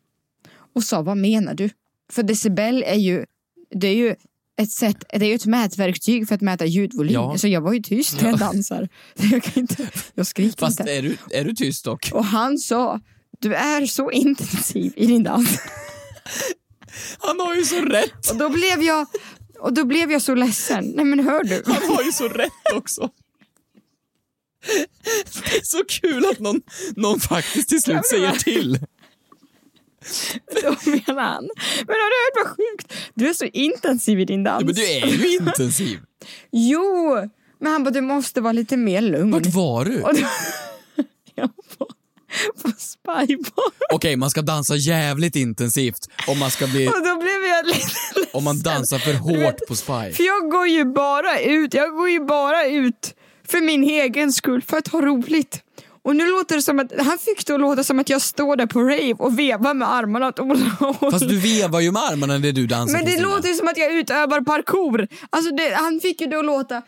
och 0.76 0.84
sa, 0.84 1.02
vad 1.02 1.18
menar 1.18 1.54
du? 1.54 1.70
För 2.12 2.24
decibel 2.24 2.84
är 2.88 2.96
ju, 3.00 3.26
det 3.76 3.88
är 3.88 3.96
ju 3.96 4.16
ett 4.62 4.72
sätt, 4.72 5.04
det 5.10 5.26
är 5.26 5.30
ju 5.30 5.36
ett 5.36 5.46
mätverktyg 5.46 6.28
för 6.28 6.36
att 6.36 6.42
mäta 6.42 6.66
ljudvolym. 6.66 7.14
Ja. 7.14 7.38
Så 7.38 7.48
jag 7.48 7.62
var 7.62 7.74
ju 7.74 7.80
tyst 7.80 8.22
när 8.22 8.30
jag 8.30 8.40
dansar. 8.40 8.90
Jag, 9.16 9.44
kan 9.44 9.62
inte, 9.62 9.90
jag 10.14 10.28
skriker 10.28 10.58
Fast 10.60 10.80
inte. 10.80 10.92
är 10.92 11.02
du, 11.02 11.18
är 11.32 11.46
du 11.46 11.54
tyst 11.54 11.86
dock? 11.86 12.10
Och 12.14 12.26
han 12.26 12.58
sa, 12.58 13.00
du 13.40 13.56
är 13.56 13.86
så 13.86 14.12
intensiv 14.12 14.94
i 14.96 15.06
din 15.06 15.24
dans. 15.24 15.60
Han 17.20 17.40
har 17.40 17.56
ju 17.56 17.66
så 17.66 17.82
rätt! 17.82 18.30
Och 18.32 18.38
då 18.38 18.50
blev 18.50 18.84
jag, 18.84 19.08
och 19.60 19.74
då 19.74 19.86
blev 19.86 20.12
jag 20.12 20.22
så 20.22 20.36
ledsen. 20.36 20.94
Nej 20.96 21.06
men 21.06 21.20
hör 21.20 21.44
du. 21.44 21.64
Han 21.66 21.96
har 21.96 22.04
ju 22.04 22.12
så 22.12 22.28
rätt 22.28 22.74
också. 22.76 23.10
Det 25.44 25.58
är 25.58 25.64
så 25.64 25.84
kul 25.90 26.26
att 26.26 26.40
någon, 26.40 26.62
någon 26.96 27.20
faktiskt 27.20 27.70
till 27.70 27.82
slut 27.82 28.06
säger 28.06 28.32
till. 28.32 28.80
Då 30.64 30.90
menar 30.92 31.22
han, 31.24 31.50
men 31.88 31.96
har 31.96 32.10
du 32.10 32.42
hört 32.42 32.46
vad 32.46 32.48
sjukt? 32.58 32.94
Du 33.14 33.30
är 33.30 33.34
så 33.34 33.46
intensiv 33.46 34.20
i 34.20 34.26
din 34.26 34.44
dans. 34.44 34.66
Men 34.66 34.76
du 34.76 34.84
är 34.84 35.08
ju 35.08 35.36
intensiv. 35.36 36.00
Jo, 36.52 37.16
men 37.60 37.72
han 37.72 37.84
bara, 37.84 37.92
du 37.92 38.02
måste 38.02 38.42
vara 38.42 38.54
lite 38.54 38.78
mer 38.78 39.02
lugn. 39.02 39.32
Vart 39.32 39.46
var 39.46 39.86
du? 39.86 40.02
Och 40.02 40.16
då, 40.16 40.28
jag 41.36 41.50
var 41.80 41.88
på 42.64 42.72
spybar. 42.78 43.94
Okej, 43.94 44.16
man 44.16 44.30
ska 44.30 44.42
dansa 44.42 44.76
jävligt 44.76 45.36
intensivt 45.36 46.08
om 46.28 46.40
man 46.40 46.52
ska 46.52 46.68
bli... 46.68 46.88
Och 46.88 46.94
då 46.94 47.16
blev 47.16 47.44
jag 47.50 47.66
lite 47.66 48.30
Om 48.34 48.44
man 48.44 48.60
dansar 48.62 48.98
för 49.00 49.14
hårt 49.14 49.68
på 49.68 49.76
Spy. 49.76 50.12
För 50.14 50.24
jag 50.24 50.52
går 50.52 50.68
ju 50.68 50.86
bara 50.86 51.40
ut, 51.40 51.74
jag 51.74 51.92
går 51.96 52.10
ju 52.10 52.20
bara 52.26 52.66
ut 52.68 53.16
för 53.48 53.62
min 53.62 53.84
egen 53.84 54.34
skull, 54.34 54.62
för 54.62 54.78
att 54.78 54.88
ha 54.88 55.02
roligt. 55.02 55.63
Och 56.04 56.16
nu 56.16 56.32
låter 56.32 56.56
det 56.56 56.62
som 56.62 56.80
att, 56.80 56.92
han 57.00 57.18
fick 57.18 57.48
det 57.48 57.54
att 57.54 57.60
låta 57.60 57.84
som 57.84 58.00
att 58.00 58.10
jag 58.10 58.22
står 58.22 58.56
där 58.56 58.66
på 58.66 58.80
rave 58.82 59.14
och 59.14 59.40
vevar 59.40 59.74
med 59.74 59.94
armarna 59.94 60.28
åt 60.28 60.40
olika 60.40 60.70
håll. 60.70 61.12
Fast 61.12 61.30
du 61.30 61.40
vevar 61.40 61.80
ju 61.80 61.92
med 61.92 62.02
armarna 62.02 62.38
när 62.38 62.52
du 62.52 62.68
dansar 62.68 62.94
Men 62.98 63.06
det 63.06 63.12
Kristina. 63.12 63.36
låter 63.36 63.54
som 63.54 63.68
att 63.68 63.78
jag 63.78 63.94
utövar 63.94 64.42
parkour. 64.42 65.08
Alltså 65.30 65.56
det, 65.56 65.74
han 65.76 66.00
fick 66.00 66.22
ju 66.22 66.28
det 66.28 66.40
att 66.40 66.46
låta 66.46 66.82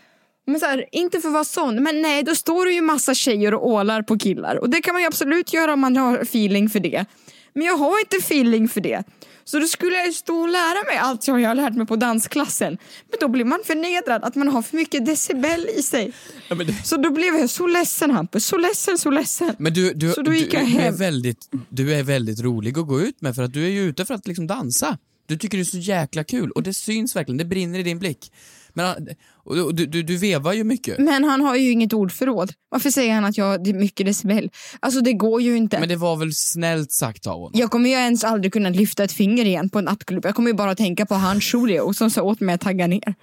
men 0.47 0.59
så 0.59 0.65
här, 0.65 0.85
inte 0.91 1.19
för 1.19 1.27
att 1.27 1.33
vara 1.33 1.43
sån, 1.43 1.83
men 1.83 2.01
nej, 2.01 2.23
då 2.23 2.35
står 2.35 2.65
det 2.65 2.71
ju 2.71 2.81
massa 2.81 3.13
tjejer 3.13 3.53
och 3.53 3.67
ålar 3.67 4.01
på 4.01 4.17
killar. 4.17 4.55
Och 4.55 4.69
det 4.69 4.81
kan 4.81 4.93
man 4.93 5.01
ju 5.01 5.07
absolut 5.07 5.53
göra 5.53 5.73
om 5.73 5.79
man 5.79 5.97
har 5.97 6.17
feeling 6.17 6.69
för 6.69 6.79
det. 6.79 7.05
Men 7.53 7.65
jag 7.65 7.77
har 7.77 7.99
inte 7.99 8.17
feeling 8.17 8.69
för 8.69 8.81
det. 8.81 9.03
Så 9.47 9.59
då 9.59 9.67
skulle 9.67 9.95
jag 9.95 10.05
ju 10.07 10.13
stå 10.13 10.37
och 10.37 10.49
lära 10.49 10.83
mig 10.87 10.97
allt 10.97 11.23
som 11.23 11.41
jag 11.41 11.49
har 11.49 11.55
lärt 11.55 11.73
mig 11.73 11.87
på 11.87 11.95
dansklassen. 11.95 12.77
Men 13.09 13.17
då 13.19 13.27
blir 13.27 13.45
man 13.45 13.59
förnedrad 13.65 14.23
att 14.23 14.35
man 14.35 14.47
har 14.47 14.61
för 14.61 14.77
mycket 14.77 15.05
decibel 15.05 15.67
i 15.77 15.81
sig. 15.83 16.13
Ja, 16.49 16.55
det- 16.55 16.73
Så 16.87 16.97
då 16.97 17.09
blev 17.11 17.35
jag 17.35 17.49
så 17.49 17.67
ledsen 17.67 18.11
Hampus, 18.11 18.45
så 18.45 18.57
ledsen, 18.57 18.97
så 18.97 19.09
ledsen. 19.11 19.55
men 19.59 19.73
du, 19.73 19.93
du, 19.93 20.11
Så 20.11 20.21
då 20.21 20.33
gick 20.33 20.51
du, 20.51 20.57
jag 20.57 20.65
du, 20.67 20.71
är 20.75 20.79
hem. 20.79 20.95
väldigt, 20.95 21.49
du 21.69 21.93
är 21.95 22.03
väldigt 22.03 22.39
rolig 22.41 22.77
att 22.79 22.87
gå 22.87 23.01
ut 23.01 23.21
med 23.21 23.35
för 23.35 23.43
att 23.43 23.53
du 23.53 23.65
är 23.65 23.69
ju 23.69 23.81
ute 23.89 24.05
för 24.05 24.13
att 24.13 24.27
liksom 24.27 24.47
dansa. 24.47 24.97
Du 25.27 25.37
tycker 25.37 25.57
det 25.57 25.61
är 25.61 25.65
så 25.65 25.77
jäkla 25.77 26.23
kul 26.23 26.51
och 26.51 26.63
det 26.63 26.73
syns 26.73 27.15
verkligen, 27.15 27.37
det 27.37 27.45
brinner 27.45 27.79
i 27.79 27.83
din 27.83 27.99
blick. 27.99 28.31
Men, 28.73 29.07
och, 29.43 29.57
och, 29.57 29.75
du, 29.75 29.85
du, 29.85 30.03
du 30.03 30.17
vevar 30.17 30.53
ju 30.53 30.63
mycket. 30.63 30.99
Men 30.99 31.23
han 31.23 31.41
har 31.41 31.55
ju 31.55 31.71
inget 31.71 31.93
ordförråd. 31.93 32.53
Varför 32.69 32.89
säger 32.89 33.13
han 33.13 33.25
att 33.25 33.37
jag 33.37 33.45
har 33.45 33.73
mycket 33.73 34.05
decibel? 34.05 34.49
Alltså 34.79 35.01
det 35.01 35.13
går 35.13 35.41
ju 35.41 35.57
inte. 35.57 35.79
Men 35.79 35.89
det 35.89 35.95
var 35.95 36.17
väl 36.17 36.31
snällt 36.33 36.91
sagt 36.91 37.27
av 37.27 37.33
honom? 37.33 37.51
Jag 37.53 37.71
kommer 37.71 37.89
ju 37.89 37.95
ens 37.95 38.23
aldrig 38.23 38.53
kunna 38.53 38.69
lyfta 38.69 39.03
ett 39.03 39.11
finger 39.11 39.45
igen 39.45 39.69
på 39.69 39.79
en 39.79 39.85
nattklubb. 39.85 40.25
Jag 40.25 40.35
kommer 40.35 40.49
ju 40.49 40.55
bara 40.55 40.71
att 40.71 40.77
tänka 40.77 41.05
på 41.05 41.15
han 41.15 41.39
Julio 41.39 41.93
som 41.93 42.09
sa 42.09 42.21
åt 42.21 42.39
mig 42.39 42.55
att 42.55 42.61
tagga 42.61 42.87
ner. 42.87 43.15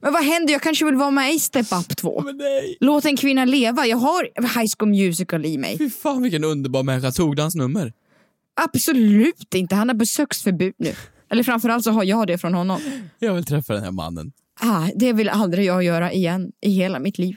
Men 0.00 0.12
vad 0.12 0.24
händer? 0.24 0.52
Jag 0.52 0.62
kanske 0.62 0.84
vill 0.84 0.94
vara 0.94 1.10
med 1.10 1.34
i 1.34 1.38
Step 1.38 1.66
Up 1.72 1.96
2. 1.96 2.22
Men 2.22 2.36
nej! 2.36 2.76
Låt 2.80 3.04
en 3.04 3.16
kvinna 3.16 3.44
leva. 3.44 3.86
Jag 3.86 3.96
har 3.96 4.28
High 4.60 4.72
School 4.78 4.90
Musical 4.90 5.46
i 5.46 5.58
mig. 5.58 5.78
Fy 5.78 5.90
fan 5.90 6.22
vilken 6.22 6.44
underbar 6.44 6.82
människa, 6.82 7.10
tog 7.10 7.36
du 7.36 7.42
hans 7.42 7.54
nummer? 7.54 7.92
Absolut 8.60 9.54
inte. 9.54 9.74
Han 9.74 9.88
har 9.88 9.94
besöksförbud 9.94 10.74
nu. 10.78 10.94
Eller 11.30 11.42
framförallt 11.42 11.84
så 11.84 11.90
har 11.90 12.04
jag 12.04 12.26
det 12.26 12.38
från 12.38 12.54
honom. 12.54 12.80
Jag 13.18 13.34
vill 13.34 13.44
träffa 13.44 13.74
den 13.74 13.84
här 13.84 13.90
mannen. 13.90 14.32
Ah, 14.60 14.88
det 14.94 15.12
vill 15.12 15.28
aldrig 15.28 15.64
jag 15.64 15.82
göra 15.82 16.12
igen 16.12 16.52
i 16.60 16.70
hela 16.70 16.98
mitt 16.98 17.18
liv. 17.18 17.36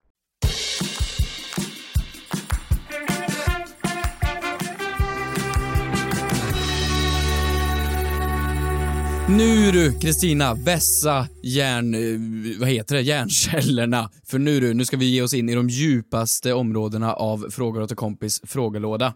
Nu 9.37 9.71
du, 9.71 9.99
Kristina, 9.99 10.53
vässa 10.53 11.27
järn... 11.43 11.93
eh, 11.93 12.59
Vad 12.59 12.69
heter 12.69 12.95
det? 12.95 13.01
Järnkällorna. 13.01 14.09
För 14.25 14.39
nu 14.39 14.59
du, 14.59 14.73
nu 14.73 14.85
ska 14.85 14.97
vi 14.97 15.05
ge 15.05 15.21
oss 15.21 15.33
in 15.33 15.49
i 15.49 15.55
de 15.55 15.69
djupaste 15.69 16.53
områdena 16.53 17.13
av 17.13 17.49
Frågor 17.49 17.81
åt 17.81 17.91
en 17.91 17.97
kompis 17.97 18.41
frågelåda. 18.43 19.13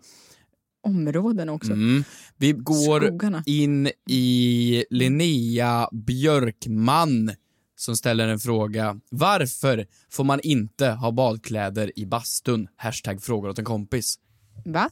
Områden 0.83 1.49
också. 1.49 1.71
Mm. 1.71 2.03
Vi 2.37 2.51
går 2.51 3.01
Skogarna. 3.07 3.43
in 3.45 3.89
i 4.09 4.85
Linnea 4.89 5.89
Björkman 5.91 7.31
som 7.77 7.95
ställer 7.95 8.27
en 8.27 8.39
fråga. 8.39 8.99
Varför 9.11 9.85
får 10.11 10.23
man 10.23 10.39
inte 10.43 10.87
ha 10.87 11.11
badkläder 11.11 11.91
i 11.99 12.05
bastun? 12.05 12.67
Hashtag 12.75 13.21
frågor 13.23 13.49
åt 13.49 13.59
en 13.59 13.65
kompis. 13.65 14.15
Va? 14.65 14.89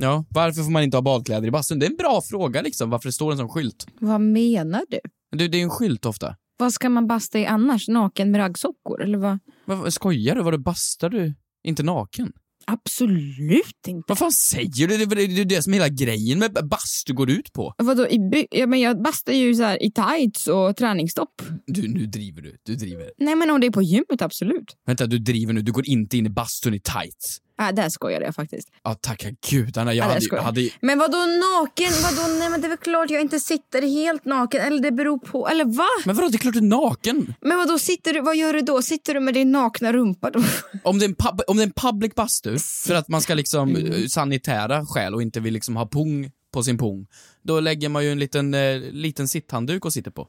Ja, 0.00 0.24
varför 0.28 0.62
får 0.62 0.70
man 0.70 0.82
inte 0.82 0.96
ha 0.96 1.02
badkläder 1.02 1.48
i 1.48 1.50
bastun? 1.50 1.78
Det 1.78 1.86
är 1.86 1.90
en 1.90 1.96
bra 1.96 2.22
fråga 2.22 2.62
liksom, 2.62 2.90
varför 2.90 3.08
det 3.08 3.12
står 3.12 3.32
en 3.32 3.38
sån 3.38 3.48
skylt. 3.48 3.86
Vad 4.00 4.20
menar 4.20 4.82
du? 4.88 4.98
Det, 5.36 5.48
det 5.48 5.58
är 5.58 5.62
en 5.62 5.70
skylt 5.70 6.06
ofta. 6.06 6.36
Vad 6.58 6.72
ska 6.72 6.88
man 6.88 7.06
basta 7.06 7.38
i 7.38 7.46
annars? 7.46 7.88
Naken 7.88 8.30
med 8.30 8.38
raggsockor? 8.38 9.02
Eller 9.02 9.18
vad? 9.18 9.38
Vad, 9.64 9.92
skojar 9.92 10.34
du? 10.34 10.42
Vadå 10.42 10.58
bastar 10.58 11.08
du? 11.10 11.34
Inte 11.64 11.82
naken? 11.82 12.32
Absolut 12.66 13.86
inte. 13.88 14.04
Vad 14.08 14.18
fan 14.18 14.32
säger 14.32 14.88
du? 14.88 14.96
Det 14.96 15.02
är 15.22 15.36
det, 15.36 15.44
det, 15.44 15.56
är 15.56 15.60
som 15.60 15.72
hela 15.72 15.88
grejen 15.88 16.38
med 16.38 16.52
bastu 16.70 17.12
går 17.14 17.30
ut 17.30 17.52
på. 17.52 17.74
Vadå, 17.78 18.06
i 18.06 18.46
ja, 18.50 18.66
men 18.66 18.80
jag 18.80 19.02
bastar 19.02 19.32
ju 19.32 19.54
så 19.54 19.62
här 19.62 19.82
i 19.82 19.90
tights 19.90 20.46
och 20.46 20.76
träningstopp. 20.76 21.42
Du, 21.66 21.88
nu 21.88 22.06
driver 22.06 22.42
du. 22.42 22.56
Du 22.62 22.74
driver. 22.74 23.10
Nej 23.18 23.34
men 23.34 23.50
om 23.50 23.60
det 23.60 23.66
är 23.66 23.70
på 23.70 23.82
gymmet, 23.82 24.22
absolut. 24.22 24.76
Vänta, 24.86 25.06
du 25.06 25.18
driver 25.18 25.52
nu. 25.52 25.62
Du 25.62 25.72
går 25.72 25.88
inte 25.88 26.18
in 26.18 26.26
i 26.26 26.30
bastun 26.30 26.74
i 26.74 26.80
tights. 26.80 27.40
Äh, 27.60 27.68
där 27.72 27.88
skojade 27.88 28.24
jag 28.24 28.34
faktiskt. 28.34 28.68
Ja, 28.84 28.94
tacka 28.94 29.28
gudarna. 29.50 29.94
Jag 29.94 30.04
Ja, 30.10 30.18
det 30.20 30.36
hade, 30.36 30.42
hade, 30.42 30.70
Men 30.80 30.98
vadå 30.98 31.18
naken? 31.18 31.92
Vadå? 32.02 32.38
Nej 32.38 32.50
men 32.50 32.60
det 32.60 32.66
är 32.66 32.68
väl 32.68 32.78
klart 32.78 33.10
jag 33.10 33.20
inte 33.20 33.40
sitter 33.40 33.82
helt 33.82 34.24
naken. 34.24 34.60
Eller 34.60 34.82
det 34.82 34.92
beror 34.92 35.18
på. 35.18 35.48
Eller 35.48 35.64
va? 35.64 35.86
Men 36.04 36.16
vadå, 36.16 36.28
det 36.28 36.36
är 36.36 36.38
klart 36.38 36.54
du 36.54 36.58
är 36.58 36.62
naken. 36.62 37.34
Men 37.40 37.58
vadå, 37.58 37.78
sitter 37.78 38.12
du, 38.12 38.20
vad 38.20 38.36
gör 38.36 38.52
du 38.52 38.60
då? 38.60 38.82
Sitter 38.82 39.14
du 39.14 39.20
med 39.20 39.34
din 39.34 39.52
nakna 39.52 39.92
rumpa 39.92 40.30
då? 40.30 40.42
Om 40.84 40.98
det 40.98 41.04
är 41.04 41.08
en, 41.08 41.14
pub, 41.14 41.40
om 41.46 41.56
det 41.56 41.62
är 41.62 41.66
en 41.66 41.72
public 41.72 42.14
bastu, 42.14 42.58
för 42.86 42.94
att 42.94 43.08
man 43.08 43.20
ska 43.20 43.34
liksom 43.34 43.76
Mm. 43.76 43.92
eh, 43.92 44.06
sanitära 44.06 44.86
skäl 44.86 45.14
och 45.14 45.22
inte 45.22 45.40
vill 45.40 45.54
liksom 45.54 45.76
ha 45.76 45.86
pung 45.86 46.30
på 46.52 46.62
sin 46.62 46.78
pung, 46.78 47.06
då 47.44 47.60
lägger 47.60 47.88
man 47.88 48.04
ju 48.04 48.12
en 48.12 48.18
liten, 48.18 48.54
eh, 48.54 48.78
liten 48.80 49.28
sitthandduk 49.28 49.84
och 49.84 49.92
sitter 49.92 50.10
på. 50.10 50.28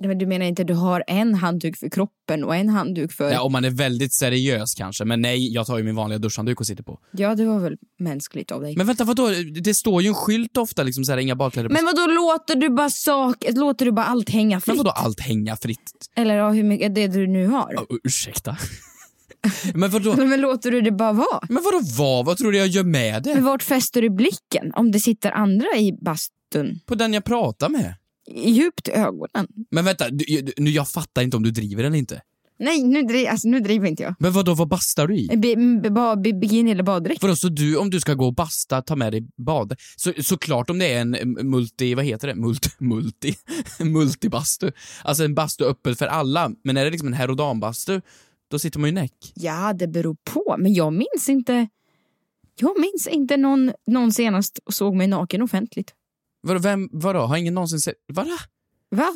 Men 0.00 0.18
du 0.18 0.26
menar 0.26 0.46
inte 0.46 0.64
du 0.64 0.74
har 0.74 1.04
en 1.06 1.34
handduk 1.34 1.76
för 1.76 1.88
kroppen 1.88 2.44
och 2.44 2.56
en 2.56 2.68
handduk 2.68 3.12
för... 3.12 3.30
Ja, 3.30 3.42
om 3.42 3.52
man 3.52 3.64
är 3.64 3.70
väldigt 3.70 4.14
seriös 4.14 4.74
kanske, 4.74 5.04
men 5.04 5.20
nej, 5.20 5.52
jag 5.54 5.66
tar 5.66 5.78
ju 5.78 5.84
min 5.84 5.94
vanliga 5.94 6.18
duschhandduk 6.18 6.60
och 6.60 6.66
sitter 6.66 6.82
på. 6.82 6.98
Ja, 7.10 7.34
det 7.34 7.44
var 7.44 7.58
väl 7.58 7.76
mänskligt 7.98 8.52
av 8.52 8.62
dig. 8.62 8.76
Men 8.76 8.86
vänta, 8.86 9.04
vadå? 9.04 9.28
Det 9.62 9.74
står 9.74 10.02
ju 10.02 10.08
en 10.08 10.14
skylt 10.14 10.56
ofta, 10.56 10.82
liksom 10.82 11.04
såhär, 11.04 11.18
inga 11.18 11.36
badkläder. 11.36 11.68
Men 11.68 11.84
vadå, 11.84 12.06
låter 12.06 12.56
du 12.56 12.70
bara 12.70 12.90
sak, 12.90 13.44
låter 13.50 13.84
du 13.84 13.92
bara 13.92 14.06
allt 14.06 14.30
hänga 14.30 14.60
fritt? 14.60 14.66
Men 14.66 14.76
vadå 14.76 14.90
allt 14.90 15.20
hänga 15.20 15.56
fritt? 15.56 15.92
Eller 16.16 16.34
ja, 16.34 16.50
hur 16.50 16.64
mycket 16.64 16.94
det 16.94 17.06
du 17.06 17.26
nu 17.26 17.46
har? 17.46 17.74
Oh, 17.74 17.96
ursäkta? 18.04 18.56
men 19.74 19.90
vadå? 19.90 20.16
Men 20.26 20.40
låter 20.40 20.70
du 20.70 20.80
det 20.80 20.92
bara 20.92 21.12
vara? 21.12 21.40
Men 21.48 21.62
vadå 21.62 21.80
vad? 21.98 22.26
Vad 22.26 22.36
tror 22.36 22.52
du 22.52 22.58
jag 22.58 22.66
gör 22.66 22.84
med 22.84 23.22
det? 23.22 23.34
Men 23.34 23.44
vart 23.44 23.62
fäster 23.62 24.02
du 24.02 24.10
blicken 24.10 24.72
om 24.74 24.92
det 24.92 25.00
sitter 25.00 25.30
andra 25.30 25.66
i 25.76 25.92
bastun? 25.92 26.80
På 26.86 26.94
den 26.94 27.12
jag 27.12 27.24
pratar 27.24 27.68
med. 27.68 27.94
Djupt 28.34 28.88
i 28.88 28.90
ögonen? 28.90 29.46
Men 29.70 29.84
vänta, 29.84 30.10
du, 30.10 30.52
nu 30.56 30.70
jag 30.70 30.88
fattar 30.88 31.22
inte 31.22 31.36
om 31.36 31.42
du 31.42 31.50
driver 31.50 31.84
eller 31.84 31.96
inte. 31.96 32.22
Nej, 32.58 32.82
nu, 32.82 33.02
dri- 33.02 33.26
alltså, 33.28 33.48
nu 33.48 33.60
driver 33.60 33.88
inte 33.88 34.02
jag. 34.02 34.14
Men 34.18 34.32
vadå, 34.32 34.54
vad 34.54 34.68
bastar 34.68 35.06
du 35.06 35.16
i? 35.16 35.28
Bikini 36.40 36.70
eller 36.70 36.82
baddräkt? 36.82 37.22
Vadå, 37.22 37.36
så 37.36 37.48
du, 37.48 37.76
om 37.76 37.90
du 37.90 38.00
ska 38.00 38.14
gå 38.14 38.26
och 38.26 38.34
basta, 38.34 38.82
ta 38.82 38.96
med 38.96 39.12
dig 39.12 39.28
bad... 39.36 39.76
Så, 39.96 40.12
såklart 40.22 40.70
om 40.70 40.78
det 40.78 40.92
är 40.92 41.00
en 41.00 41.38
multi, 41.50 41.94
vad 41.94 42.04
heter 42.04 42.28
det? 42.28 42.34
Multi, 42.34 42.68
multi, 42.78 43.34
multibastu. 43.78 44.70
Alltså 45.04 45.24
en 45.24 45.34
bastu 45.34 45.64
öppen 45.64 45.96
för 45.96 46.06
alla. 46.06 46.50
Men 46.64 46.76
är 46.76 46.84
det 46.84 46.90
liksom 46.90 47.08
en 47.08 47.14
herr 47.14 47.30
och 47.30 47.36
dambastu, 47.36 48.00
då 48.50 48.58
sitter 48.58 48.78
man 48.78 48.88
ju 48.90 48.94
näck. 48.94 49.32
Ja, 49.34 49.72
det 49.72 49.88
beror 49.88 50.16
på. 50.24 50.56
Men 50.58 50.74
jag 50.74 50.92
minns 50.92 51.28
inte... 51.28 51.68
Jag 52.60 52.80
minns 52.80 53.06
inte 53.06 53.36
någon, 53.36 53.72
någon 53.86 54.12
senast 54.12 54.58
såg 54.70 54.94
mig 54.96 55.06
naken 55.06 55.42
offentligt. 55.42 55.94
Vadå, 56.42 56.60
vem, 56.60 56.88
vadå, 56.92 57.20
har 57.20 57.36
ingen 57.36 57.54
någonsin 57.54 57.80
sett... 57.80 57.94
Vadå? 58.12 58.36
Va? 58.90 59.12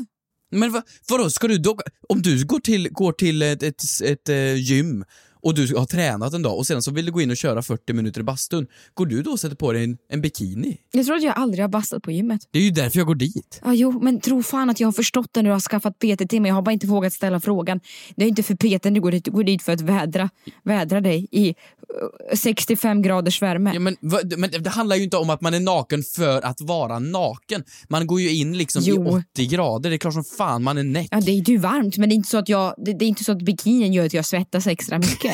Men 0.51 0.73
vad, 0.73 0.83
vadå, 1.09 1.31
ska 1.31 1.49
du 1.49 1.59
då... 1.59 1.79
Om 2.09 2.23
du 2.23 2.47
går 2.47 2.59
till, 2.59 2.89
går 2.93 3.13
till 3.13 3.43
ett, 3.43 3.63
ett, 3.63 3.83
ett, 4.05 4.29
eh, 4.29 4.55
gym 4.55 5.05
och 5.45 5.55
du 5.55 5.77
har 5.77 5.87
tränat 5.87 6.33
en 6.35 6.43
dag 6.43 6.59
och 6.59 6.67
sen 6.67 6.83
så 6.83 6.91
vill 6.91 7.07
du 7.07 7.13
gå 7.13 7.21
in 7.21 7.31
och 7.31 7.37
köra 7.37 7.63
40 7.63 7.93
minuter 7.93 8.21
i 8.21 8.25
bastun, 8.25 8.67
går 8.95 9.07
du 9.07 9.23
då 9.23 9.31
och 9.31 9.41
sätter 9.41 9.57
på 9.57 9.73
dig 9.73 9.85
en, 9.85 9.97
en 10.11 10.21
bikini? 10.21 10.77
Jag 10.93 11.07
tror 11.07 11.17
att 11.17 11.23
jag 11.23 11.37
aldrig 11.39 11.65
har 11.65 11.69
bastat 11.69 12.03
på 12.03 12.11
gymmet. 12.11 12.41
Det 12.51 12.59
är 12.59 12.63
ju 12.63 12.71
därför 12.71 12.99
jag 12.99 13.07
går 13.07 13.15
dit. 13.15 13.61
Ja, 13.65 13.75
jo, 13.75 14.01
men 14.03 14.21
tro 14.21 14.43
fan 14.43 14.71
att 14.71 14.81
jag 14.81 14.89
har 14.89 14.93
förstått 14.93 15.29
det 15.33 15.43
när 15.43 15.51
du 15.51 15.53
har 15.53 15.61
skaffat 15.61 15.99
PT 15.99 16.29
till 16.29 16.43
mig. 16.43 16.49
Jag 16.49 16.55
har 16.55 16.63
bara 16.63 16.73
inte 16.73 16.87
vågat 16.87 17.13
ställa 17.13 17.41
frågan. 17.41 17.81
Det 18.17 18.25
är 18.25 18.29
inte 18.29 18.43
för 18.43 18.55
PT 18.55 18.83
du 18.95 19.01
går 19.01 19.11
dit, 19.11 19.25
du 19.25 19.31
går 19.31 19.45
dit 19.45 19.63
för 19.63 19.73
att 19.73 19.81
vädra, 19.81 20.31
vädra 20.63 21.01
dig 21.01 21.29
i 21.31 21.49
eh, 21.49 21.55
65 22.37 23.03
graders 23.03 23.43
värme. 23.43 23.71
Ja, 23.75 23.81
men, 23.81 23.97
men 24.37 24.51
det 24.63 24.71
handlar 24.71 24.97
ju 24.97 25.03
inte 25.05 25.17
om 25.17 25.31
att 25.31 25.41
man 25.41 25.55
är 25.55 25.61
naken 25.61 26.03
för 26.17 26.43
att 26.43 26.61
vara 26.61 26.99
naken. 26.99 27.65
Man 27.89 28.07
går 28.07 28.21
ju 28.21 28.37
in 28.37 28.59
liksom 28.59 28.83
Jo. 28.85 29.19
i 29.19 29.23
80 29.33 29.47
grader, 29.47 29.91
det 29.91 29.97
är 29.97 29.99
klart 29.99 30.15
som 30.15 30.25
fan 30.25 30.63
man 30.63 30.79
är 30.79 30.83
näck. 30.83 31.09
Ja, 31.11 31.21
det 31.21 31.31
är 31.31 31.51
ju 31.51 31.59
varmt, 31.59 31.97
men 31.97 32.09
det 32.09 32.13
är 32.13 32.17
inte 32.17 32.29
så 32.29 32.39
att, 32.39 32.49
jag, 32.49 32.75
det, 32.79 32.93
det 32.93 33.05
är 33.05 33.09
inte 33.09 33.25
så 33.25 33.33
att 33.33 33.43
bikinin 33.43 33.93
gör 33.93 34.07
att 34.07 34.13
jag 34.15 34.27
svettas 34.27 34.67
extra 34.67 34.99
mycket. 34.99 35.34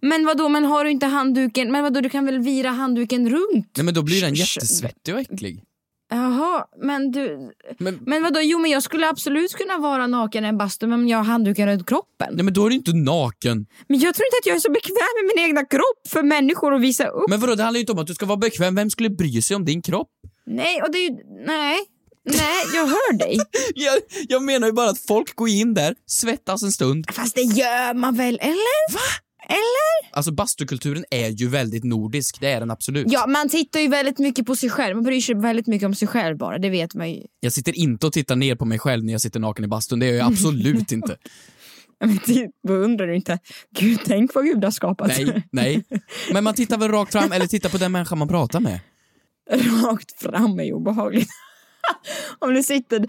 Men 0.00 0.26
vadå, 0.26 0.48
men 0.48 0.64
har 0.64 0.84
du 0.84 0.90
inte 0.90 1.06
handduken? 1.06 1.72
Men 1.72 1.82
vadå, 1.82 2.00
du 2.00 2.08
kan 2.08 2.24
väl 2.26 2.38
vira 2.38 2.68
handduken 2.70 3.30
runt? 3.30 3.70
Nej 3.76 3.84
men 3.84 3.94
då 3.94 4.02
blir 4.02 4.20
den 4.22 4.34
jättesvettig 4.34 5.14
och 5.14 5.20
äcklig. 5.20 5.64
Jaha, 6.10 6.64
men 6.82 7.10
du... 7.10 7.52
Men, 7.78 7.98
Men 8.06 8.22
vadå, 8.22 8.40
jo 8.42 8.58
men 8.58 8.70
jag 8.70 8.82
skulle 8.82 9.08
absolut 9.08 9.54
kunna 9.54 9.78
vara 9.78 10.06
naken 10.06 10.44
i 10.44 10.48
en 10.48 10.58
bastu 10.58 10.86
men 10.86 11.08
jag 11.08 11.18
har 11.18 11.24
handduken 11.24 11.68
runt 11.68 11.86
kroppen. 11.88 12.28
nej 12.32 12.44
men 12.44 12.54
då 12.54 12.66
är 12.66 12.70
du 12.70 12.76
inte 12.76 12.92
naken. 12.92 13.66
Men 13.88 13.98
jag 14.00 14.14
tror 14.14 14.26
inte 14.26 14.36
att 14.42 14.46
jag 14.46 14.56
är 14.56 14.60
så 14.60 14.70
bekväm 14.70 15.14
med 15.22 15.36
min 15.36 15.44
egna 15.44 15.64
kropp 15.64 16.08
för 16.08 16.22
människor 16.22 16.74
att 16.74 16.80
visa 16.80 17.06
upp. 17.06 17.30
Men 17.30 17.40
vadå, 17.40 17.54
det 17.54 17.62
handlar 17.62 17.78
ju 17.78 17.80
inte 17.82 17.92
om 17.92 17.98
att 17.98 18.06
du 18.06 18.14
ska 18.14 18.26
vara 18.26 18.36
bekväm, 18.36 18.74
vem 18.74 18.90
skulle 18.90 19.10
bry 19.10 19.42
sig 19.42 19.56
om 19.56 19.64
din 19.64 19.82
kropp? 19.82 20.08
Nej, 20.46 20.82
och 20.82 20.92
det 20.92 20.98
är 20.98 21.10
ju... 21.10 21.16
Nej. 21.46 21.78
Nej, 22.36 22.64
jag 22.74 22.86
hör 22.86 23.18
dig. 23.18 23.38
Jag, 23.74 23.98
jag 24.28 24.42
menar 24.42 24.66
ju 24.66 24.72
bara 24.72 24.90
att 24.90 24.98
folk 24.98 25.36
går 25.36 25.48
in 25.48 25.74
där, 25.74 25.94
svettas 26.06 26.62
en 26.62 26.72
stund. 26.72 27.06
Fast 27.12 27.34
det 27.34 27.42
gör 27.42 27.94
man 27.94 28.16
väl, 28.16 28.38
eller? 28.42 28.92
Va? 28.92 29.00
Eller? 29.48 30.16
Alltså 30.16 30.32
bastukulturen 30.32 31.04
är 31.10 31.28
ju 31.28 31.48
väldigt 31.48 31.84
nordisk, 31.84 32.40
det 32.40 32.48
är 32.48 32.60
den 32.60 32.70
absolut. 32.70 33.06
Ja, 33.10 33.26
man 33.26 33.48
tittar 33.48 33.80
ju 33.80 33.88
väldigt 33.88 34.18
mycket 34.18 34.46
på 34.46 34.56
sig 34.56 34.70
själv. 34.70 34.96
Man 34.96 35.04
bryr 35.04 35.20
sig 35.20 35.34
väldigt 35.34 35.66
mycket 35.66 35.86
om 35.86 35.94
sig 35.94 36.08
själv 36.08 36.36
bara, 36.36 36.58
det 36.58 36.70
vet 36.70 36.94
man 36.94 37.10
ju. 37.10 37.22
Jag 37.40 37.52
sitter 37.52 37.78
inte 37.78 38.06
och 38.06 38.12
tittar 38.12 38.36
ner 38.36 38.54
på 38.54 38.64
mig 38.64 38.78
själv 38.78 39.04
när 39.04 39.12
jag 39.12 39.20
sitter 39.20 39.40
naken 39.40 39.64
i 39.64 39.68
bastun, 39.68 39.98
det 39.98 40.06
gör 40.06 40.14
jag 40.14 40.26
absolut 40.26 40.92
inte. 40.92 41.16
Men 42.00 42.20
det 42.26 42.50
beundrar 42.68 43.06
du 43.06 43.16
inte. 43.16 43.38
Gud, 43.78 43.98
tänk 44.04 44.34
vad 44.34 44.44
Gud 44.44 44.64
har 44.64 44.70
skapat. 44.70 45.08
Nej, 45.18 45.42
nej. 45.52 45.84
Men 46.32 46.44
man 46.44 46.54
tittar 46.54 46.78
väl 46.78 46.90
rakt 46.90 47.12
fram 47.12 47.32
eller 47.32 47.46
tittar 47.46 47.68
på 47.68 47.78
den 47.78 47.92
människa 47.92 48.14
man 48.14 48.28
pratar 48.28 48.60
med. 48.60 48.80
Rakt 49.84 50.22
fram 50.22 50.60
är 50.60 50.72
obehagligt. 50.72 51.28
Om 52.38 52.54
du 52.54 52.62
sitter, 52.62 53.06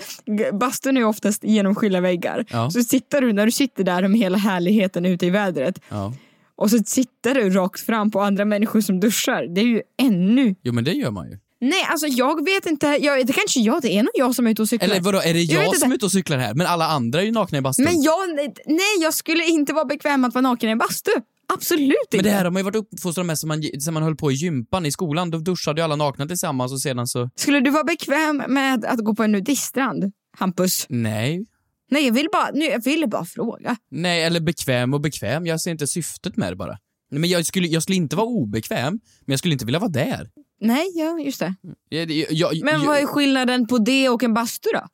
bastun 0.53 0.97
är 0.97 1.03
oftast 1.03 1.43
genomskylla 1.43 2.01
väggar. 2.01 2.45
Ja. 2.49 2.71
Så 2.71 2.83
sitter 2.83 3.21
du, 3.21 3.33
när 3.33 3.45
du 3.45 3.51
sitter 3.51 3.83
där 3.83 4.07
med 4.07 4.19
hela 4.19 4.37
härligheten 4.37 5.05
ute 5.05 5.25
i 5.25 5.29
vädret 5.29 5.79
Ja. 5.89 6.13
och 6.55 6.69
så 6.69 6.77
sitter 6.85 7.35
du 7.35 7.49
rakt 7.49 7.81
fram 7.81 8.11
på 8.11 8.21
andra 8.21 8.45
människor 8.45 8.81
som 8.81 8.99
duschar. 8.99 9.47
Det 9.55 9.61
är 9.61 9.65
ju 9.65 9.81
ännu... 10.01 10.55
Jo 10.63 10.73
men 10.73 10.83
det 10.83 10.93
gör 10.93 11.11
man 11.11 11.29
ju. 11.29 11.37
Nej, 11.61 11.83
alltså 11.89 12.07
jag 12.07 12.45
vet 12.45 12.65
inte. 12.65 12.87
Jag, 13.01 13.27
det 13.27 13.33
kanske 13.33 13.59
jag, 13.59 13.81
det 13.81 13.97
är 13.97 14.03
nog 14.03 14.11
jag 14.13 14.35
som 14.35 14.47
är 14.47 14.51
ute 14.51 14.61
och 14.61 14.69
cyklar. 14.69 14.89
Eller 14.89 15.01
vadå, 15.01 15.17
är 15.25 15.33
det 15.33 15.41
Jag 15.41 15.65
jag 15.65 15.77
som 15.77 15.91
är 15.91 15.95
ute 15.95 16.05
och 16.05 16.11
cyklar 16.11 16.37
här? 16.37 16.53
Men 16.53 16.67
alla 16.67 16.87
andra 16.87 17.21
är 17.21 17.25
ju 17.25 17.31
nakna 17.31 17.57
i 17.57 17.61
bastun. 17.61 17.85
Men 17.85 18.01
jag, 18.01 18.29
nej 18.65 18.95
jag 19.01 19.13
skulle 19.13 19.45
inte 19.45 19.73
vara 19.73 19.85
bekväm 19.85 20.25
att 20.25 20.33
vara 20.33 20.41
naken 20.41 20.69
i 20.69 20.75
bastu. 20.75 21.11
Absolut 21.53 21.97
inte. 22.05 22.17
Men 22.17 22.23
det 22.23 22.31
här 22.31 22.43
har 22.43 22.51
man 22.51 22.59
ju 22.59 22.63
varit 22.63 22.75
uppfostrad 22.75 23.25
med 23.25 23.39
sen 23.39 23.47
man, 23.47 23.63
sen 23.81 23.93
man 23.93 24.03
höll 24.03 24.15
på 24.15 24.31
i 24.31 24.35
gympan 24.35 24.85
i 24.85 24.91
skolan. 24.91 25.29
Då 25.29 25.37
duschade 25.37 25.81
ju 25.81 25.83
alla 25.83 25.95
nakna 25.95 26.27
tillsammans 26.27 26.71
och 26.71 26.81
sedan 26.81 27.07
så... 27.07 27.29
Skulle 27.35 27.59
du 27.59 27.69
vara 27.69 27.83
bekväm 27.83 28.43
med 28.47 28.85
att 28.85 28.99
gå 28.99 29.15
på 29.15 29.23
en 29.23 29.31
nudiststrand, 29.31 30.11
Hampus? 30.37 30.85
Nej. 30.89 31.45
Nej, 31.91 32.05
jag 32.05 32.13
vill 32.13 32.27
bara, 32.31 32.51
nu, 32.53 32.65
jag 32.65 32.83
ville 32.83 33.07
bara 33.07 33.25
fråga. 33.25 33.75
Nej, 33.91 34.23
eller 34.23 34.39
bekväm 34.39 34.93
och 34.93 35.01
bekväm. 35.01 35.45
Jag 35.45 35.61
ser 35.61 35.71
inte 35.71 35.87
syftet 35.87 36.37
med 36.37 36.51
det 36.51 36.55
bara. 36.55 36.77
Nej, 37.11 37.19
Men 37.19 37.29
jag 37.29 37.45
skulle, 37.45 37.67
jag 37.67 37.83
skulle 37.83 37.95
inte 37.95 38.15
vara 38.15 38.27
obekväm, 38.27 38.93
men 38.93 39.33
jag 39.33 39.39
skulle 39.39 39.53
inte 39.53 39.65
vilja 39.65 39.79
vara 39.79 39.91
där. 39.91 40.29
Nej, 40.61 40.91
ja, 40.95 41.19
just 41.19 41.39
det. 41.39 41.55
Jag, 41.89 42.11
jag, 42.11 42.27
jag, 42.31 42.63
Men 42.63 42.85
vad 42.85 42.97
är 42.97 43.05
skillnaden 43.05 43.67
på 43.67 43.77
det 43.77 44.09
och 44.09 44.23
en 44.23 44.33
bastu 44.33 44.69
då? 44.73 44.87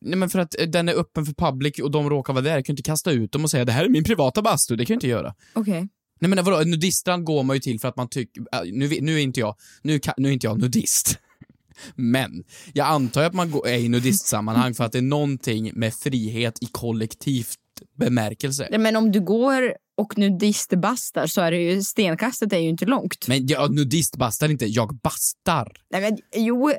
Nej 0.00 0.18
men 0.18 0.30
för 0.30 0.38
att 0.38 0.60
eh, 0.60 0.66
den 0.66 0.88
är 0.88 0.94
öppen 0.94 1.26
för 1.26 1.32
public 1.32 1.78
och 1.78 1.90
de 1.90 2.10
råkar 2.10 2.32
vara 2.32 2.44
där. 2.44 2.54
Jag 2.54 2.64
kan 2.64 2.72
inte 2.72 2.82
kasta 2.82 3.10
ut 3.10 3.32
dem 3.32 3.44
och 3.44 3.50
säga 3.50 3.64
det 3.64 3.72
här 3.72 3.84
är 3.84 3.88
min 3.88 4.04
privata 4.04 4.42
bastu. 4.42 4.76
Det 4.76 4.84
kan 4.84 4.94
jag 4.94 4.96
inte 4.96 5.08
göra. 5.08 5.34
Okej. 5.52 5.88
Nej 6.20 6.30
men 6.30 6.44
vadå, 6.44 6.70
nudiststrand 6.70 7.24
går 7.24 7.42
man 7.42 7.56
ju 7.56 7.60
till 7.60 7.80
för 7.80 7.88
att 7.88 7.96
man 7.96 8.08
tycker, 8.08 8.40
äh, 8.52 8.60
nu, 8.72 8.98
nu 9.00 9.14
är 9.14 9.18
inte 9.18 9.40
jag, 9.40 9.56
nu, 9.82 10.00
nu 10.16 10.28
är 10.28 10.32
inte 10.32 10.46
jag 10.46 10.60
nudist. 10.60 11.18
Men 11.94 12.44
jag 12.72 12.86
antar 12.86 13.22
att 13.22 13.34
man 13.34 13.52
är 13.64 13.78
i 13.78 13.88
nudistsammanhang 13.88 14.74
för 14.74 14.84
att 14.84 14.92
det 14.92 14.98
är 14.98 15.02
någonting 15.02 15.70
med 15.74 15.94
frihet 15.94 16.62
i 16.62 16.66
kollektivt 16.66 17.58
bemärkelse. 17.98 18.78
Men 18.78 18.96
om 18.96 19.12
du 19.12 19.20
går 19.20 19.74
och 19.96 20.18
nudistbastar 20.18 21.26
så 21.26 21.40
är 21.40 21.50
det 21.50 21.58
ju, 21.58 21.82
stenkastet 21.82 22.52
är 22.52 22.58
ju 22.58 22.68
inte 22.68 22.86
långt. 22.86 23.28
Men 23.28 23.46
jag 23.46 23.74
nudistbastar 23.74 24.48
inte, 24.48 24.66
jag 24.66 24.94
bastar. 24.94 25.72
Nej 25.90 26.00
men 26.00 26.18
jo, 26.44 26.72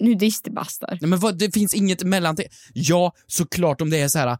nudistbastar. 0.00 0.98
Nej 1.00 1.10
men 1.10 1.18
vad, 1.18 1.38
det 1.38 1.54
finns 1.54 1.74
inget 1.74 2.02
mellan 2.02 2.36
Ja, 2.74 3.12
såklart 3.26 3.80
om 3.80 3.90
det 3.90 4.00
är 4.00 4.08
så 4.08 4.18
här 4.18 4.38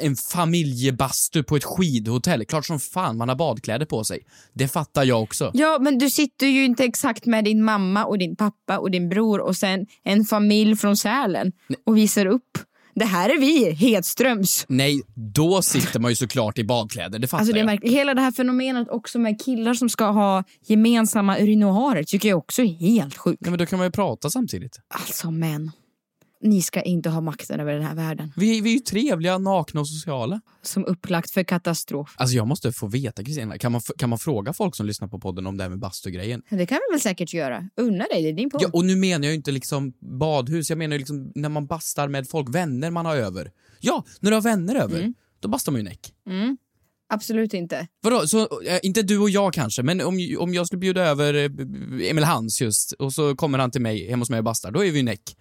en 0.00 0.16
familjebastu 0.16 1.42
på 1.42 1.56
ett 1.56 1.64
skidhotell. 1.64 2.44
Klart 2.44 2.66
som 2.66 2.80
fan 2.80 3.16
man 3.16 3.28
har 3.28 3.36
badkläder 3.36 3.86
på 3.86 4.04
sig. 4.04 4.26
Det 4.52 4.68
fattar 4.68 5.04
jag 5.04 5.22
också. 5.22 5.50
Ja, 5.54 5.78
men 5.80 5.98
du 5.98 6.10
sitter 6.10 6.46
ju 6.46 6.64
inte 6.64 6.84
exakt 6.84 7.26
med 7.26 7.44
din 7.44 7.64
mamma 7.64 8.04
och 8.04 8.18
din 8.18 8.36
pappa 8.36 8.78
och 8.78 8.90
din 8.90 9.08
bror 9.08 9.40
och 9.40 9.56
sen 9.56 9.86
en 10.04 10.24
familj 10.24 10.76
från 10.76 10.96
Sälen 10.96 11.52
och 11.86 11.96
visar 11.96 12.26
upp. 12.26 12.58
Det 12.98 13.04
här 13.04 13.28
är 13.28 13.38
vi, 13.38 13.70
Hedströms. 13.72 14.64
Nej, 14.68 15.02
då 15.14 15.62
sitter 15.62 16.00
man 16.00 16.10
ju 16.10 16.14
såklart 16.16 16.58
i 16.58 16.64
badkläder. 16.64 17.18
Det 17.18 17.26
fattar 17.28 17.38
Alltså 17.40 17.52
det 17.52 17.58
är 17.58 17.60
jag. 17.60 17.66
märkligt. 17.66 17.92
Hela 17.92 18.14
det 18.14 18.20
här 18.20 18.32
fenomenet 18.32 18.88
också 18.90 19.18
med 19.18 19.40
killar 19.44 19.74
som 19.74 19.88
ska 19.88 20.04
ha 20.04 20.44
gemensamma 20.66 21.38
urinoarer 21.38 22.02
tycker 22.02 22.28
jag 22.28 22.38
också 22.38 22.62
är 22.62 22.66
helt 22.66 23.16
sjukt. 23.16 23.40
Nej, 23.40 23.50
men 23.50 23.58
då 23.58 23.66
kan 23.66 23.78
man 23.78 23.86
ju 23.86 23.90
prata 23.92 24.30
samtidigt. 24.30 24.80
Alltså 24.88 25.30
män, 25.30 25.70
ni 26.40 26.62
ska 26.62 26.82
inte 26.82 27.10
ha 27.10 27.20
makten 27.20 27.60
över 27.60 27.72
den 27.72 27.82
här 27.82 27.94
världen. 27.94 28.32
Vi, 28.36 28.60
vi 28.60 28.70
är 28.70 28.74
ju 28.74 28.80
trevliga, 28.80 29.38
nakna 29.38 29.80
och 29.80 29.88
sociala. 29.88 30.40
Som 30.62 30.84
upplagt 30.84 31.30
för 31.30 31.42
katastrof. 31.42 32.14
Alltså 32.16 32.36
jag 32.36 32.46
måste 32.46 32.72
få 32.72 32.86
veta 32.86 33.24
Kristina, 33.24 33.58
kan 33.58 33.72
man, 33.72 33.80
kan 33.98 34.10
man 34.10 34.18
fråga 34.18 34.52
folk 34.52 34.76
som 34.76 34.86
lyssnar 34.86 35.08
på 35.08 35.20
podden 35.20 35.46
om 35.46 35.56
det 35.56 35.64
här 35.64 35.70
med 35.70 35.78
bastugrejen? 35.78 36.42
Det 36.50 36.66
kan 36.66 36.78
vi 36.88 36.94
väl 36.94 37.00
säkert 37.00 37.34
göra. 37.34 37.68
Unna 37.76 38.04
dig, 38.04 38.22
det 38.22 38.28
är 38.28 38.32
din 38.32 38.50
podd. 38.50 38.62
Ja, 38.62 38.68
och 38.72 38.84
nu 38.84 38.96
menar 38.96 39.24
jag 39.24 39.30
ju 39.32 39.36
inte 39.36 39.50
liksom 39.50 39.92
badhus, 40.18 40.70
jag 40.70 40.78
menar 40.78 40.94
ju 40.94 40.98
liksom 40.98 41.32
när 41.34 41.48
man 41.48 41.66
bastar 41.66 42.08
med 42.08 42.28
folk, 42.28 42.54
vänner 42.54 42.90
man 42.90 43.06
har 43.06 43.16
över. 43.16 43.52
Ja, 43.80 44.04
när 44.20 44.30
du 44.30 44.36
har 44.36 44.42
vänner 44.42 44.74
över, 44.74 45.14
då 45.40 45.48
bastar 45.48 45.72
man 45.72 45.78
ju 45.80 45.84
näck. 45.84 46.12
Mm. 46.28 46.56
Absolut 47.08 47.54
inte. 47.54 47.86
Vadå, 48.02 48.26
så, 48.26 48.40
eh, 48.40 48.78
inte 48.82 49.02
du 49.02 49.18
och 49.18 49.30
jag 49.30 49.54
kanske, 49.54 49.82
men 49.82 50.00
om, 50.00 50.36
om 50.38 50.54
jag 50.54 50.66
skulle 50.66 50.80
bjuda 50.80 51.04
över 51.04 51.34
eh, 51.34 52.10
Emil 52.10 52.24
Hans 52.24 52.60
just 52.60 52.92
och 52.92 53.12
så 53.12 53.36
kommer 53.36 53.58
han 53.58 53.70
till 53.70 53.80
mig, 53.80 54.10
hemma 54.10 54.20
hos 54.20 54.30
mig 54.30 54.38
och 54.38 54.44
bastar, 54.44 54.70
då 54.70 54.84
är 54.84 54.90
vi 54.90 54.98
ju 54.98 55.04
näck. 55.04 55.36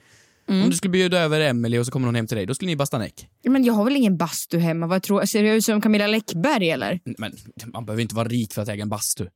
Mm. 0.48 0.64
Om 0.64 0.70
du 0.70 0.76
skulle 0.76 0.92
bjuda 0.92 1.20
över 1.20 1.42
Emily 1.42 1.78
och 1.78 1.86
så 1.86 1.92
kommer 1.92 2.06
hon 2.08 2.16
hem 2.16 2.28
till 2.28 2.38
dig, 2.38 2.46
då 2.46 2.54
skulle 2.54 2.72
ni 2.72 2.76
basta 2.76 2.98
näck. 2.98 3.30
Men 3.44 3.64
jag 3.64 3.74
har 3.74 3.84
väl 3.84 3.96
ingen 3.96 4.18
bastu 4.18 4.58
hemma? 4.58 4.88
Vad 4.88 5.04
tror, 5.04 5.26
ser 5.26 5.44
jag 5.44 5.56
ut 5.56 5.66
som 5.66 5.82
Camilla 5.82 6.08
Läckberg 6.08 6.70
eller? 6.70 7.00
Men 7.18 7.34
man 7.66 7.86
behöver 7.86 8.02
inte 8.02 8.16
vara 8.16 8.28
rik 8.28 8.54
för 8.54 8.62
att 8.62 8.68
äga 8.68 8.82
en 8.82 8.90
bastu. 8.90 9.28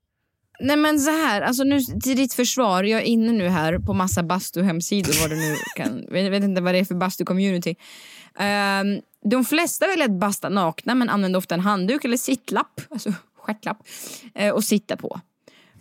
Nej 0.59 0.77
men 0.77 0.99
så 0.99 1.11
här, 1.11 1.41
alltså 1.41 1.63
nu 1.63 1.81
till 1.81 2.17
ditt 2.17 2.33
försvar, 2.33 2.83
jag 2.83 3.01
är 3.01 3.05
inne 3.05 3.31
nu 3.31 3.47
här 3.47 3.79
på 3.79 3.93
massa 3.93 4.23
bastu-hemsidor 4.23 5.21
vad 5.21 5.29
det 5.29 5.35
nu 5.35 5.55
kan, 5.75 6.05
jag 6.23 6.31
vet 6.31 6.43
inte 6.43 6.61
vad 6.61 6.73
det 6.73 6.79
är 6.79 6.85
för 6.85 6.95
bastu-community. 6.95 7.75
Ehm, 8.39 9.01
de 9.31 9.45
flesta 9.45 9.87
väljer 9.87 10.05
att 10.05 10.19
basta 10.19 10.49
nakna 10.49 10.95
men 10.95 11.09
använder 11.09 11.37
ofta 11.37 11.55
en 11.55 11.61
handduk 11.61 12.05
eller 12.05 12.17
sittlapp, 12.17 12.81
alltså 12.89 13.13
stjärtlapp, 13.37 13.77
eh, 14.35 14.53
och 14.53 14.63
sitta 14.63 14.97
på. 14.97 15.19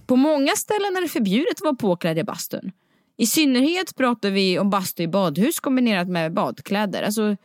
På 0.06 0.16
många 0.16 0.52
ställen 0.56 0.96
är 0.96 1.00
det 1.02 1.08
förbjudet 1.08 1.54
att 1.56 1.60
vara 1.60 1.74
påklädd 1.74 2.18
i 2.18 2.24
bastun. 2.24 2.72
I 3.20 3.26
synnerhet 3.26 3.96
pratar 3.96 4.30
vi 4.30 4.58
om 4.58 4.70
bastu 4.70 5.02
i 5.02 5.08
badhus 5.08 5.60
kombinerat 5.60 6.08
med 6.08 6.34
badkläder. 6.34 7.02
Alltså, 7.02 7.36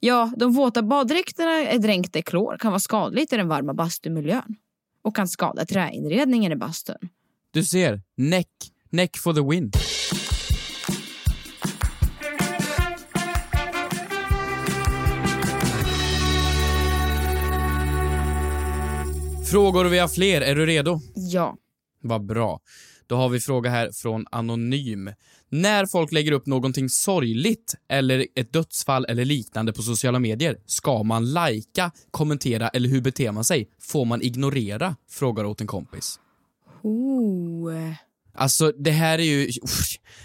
ja, 0.00 0.32
de 0.36 0.52
våta 0.52 0.82
baddräkterna 0.82 1.52
är 1.52 1.78
dränkta 1.78 2.18
i 2.18 2.22
klor 2.22 2.56
kan 2.58 2.72
vara 2.72 2.80
skadligt 2.80 3.32
i 3.32 3.36
den 3.36 3.48
varma 3.48 3.74
bastumiljön 3.74 4.56
och 5.02 5.16
kan 5.16 5.28
skada 5.28 5.64
träinredningen 5.64 6.52
i 6.52 6.56
bastun. 6.56 7.08
Du 7.50 7.64
ser, 7.64 8.00
näck, 8.16 8.48
näck 8.90 9.16
for 9.16 9.34
the 9.34 9.40
win. 9.40 9.70
Frågor 19.50 19.84
och 19.84 19.92
vi 19.92 19.98
har 19.98 20.08
fler, 20.08 20.40
är 20.40 20.54
du 20.54 20.66
redo? 20.66 21.00
Ja. 21.14 21.56
Vad 22.00 22.26
bra. 22.26 22.60
Då 23.06 23.16
har 23.16 23.28
vi 23.28 23.40
fråga 23.40 23.70
här 23.70 23.90
från 23.92 24.26
Anonym. 24.30 25.10
När 25.48 25.86
folk 25.86 26.12
lägger 26.12 26.32
upp 26.32 26.46
någonting 26.46 26.88
sorgligt 26.88 27.74
eller 27.88 28.26
ett 28.34 28.52
dödsfall 28.52 29.04
eller 29.08 29.24
liknande 29.24 29.72
på 29.72 29.82
sociala 29.82 30.18
medier, 30.18 30.56
ska 30.66 31.02
man 31.02 31.32
lajka, 31.32 31.90
kommentera 32.10 32.68
eller 32.68 32.88
hur 32.88 33.00
beter 33.00 33.32
man 33.32 33.44
sig? 33.44 33.68
Får 33.80 34.04
man 34.04 34.22
ignorera? 34.22 34.96
Frågar 35.10 35.44
åt 35.44 35.60
en 35.60 35.66
kompis. 35.66 36.20
Oh. 36.82 37.92
Alltså, 38.34 38.72
det 38.72 38.90
här 38.90 39.18
är 39.18 39.22
ju... 39.22 39.50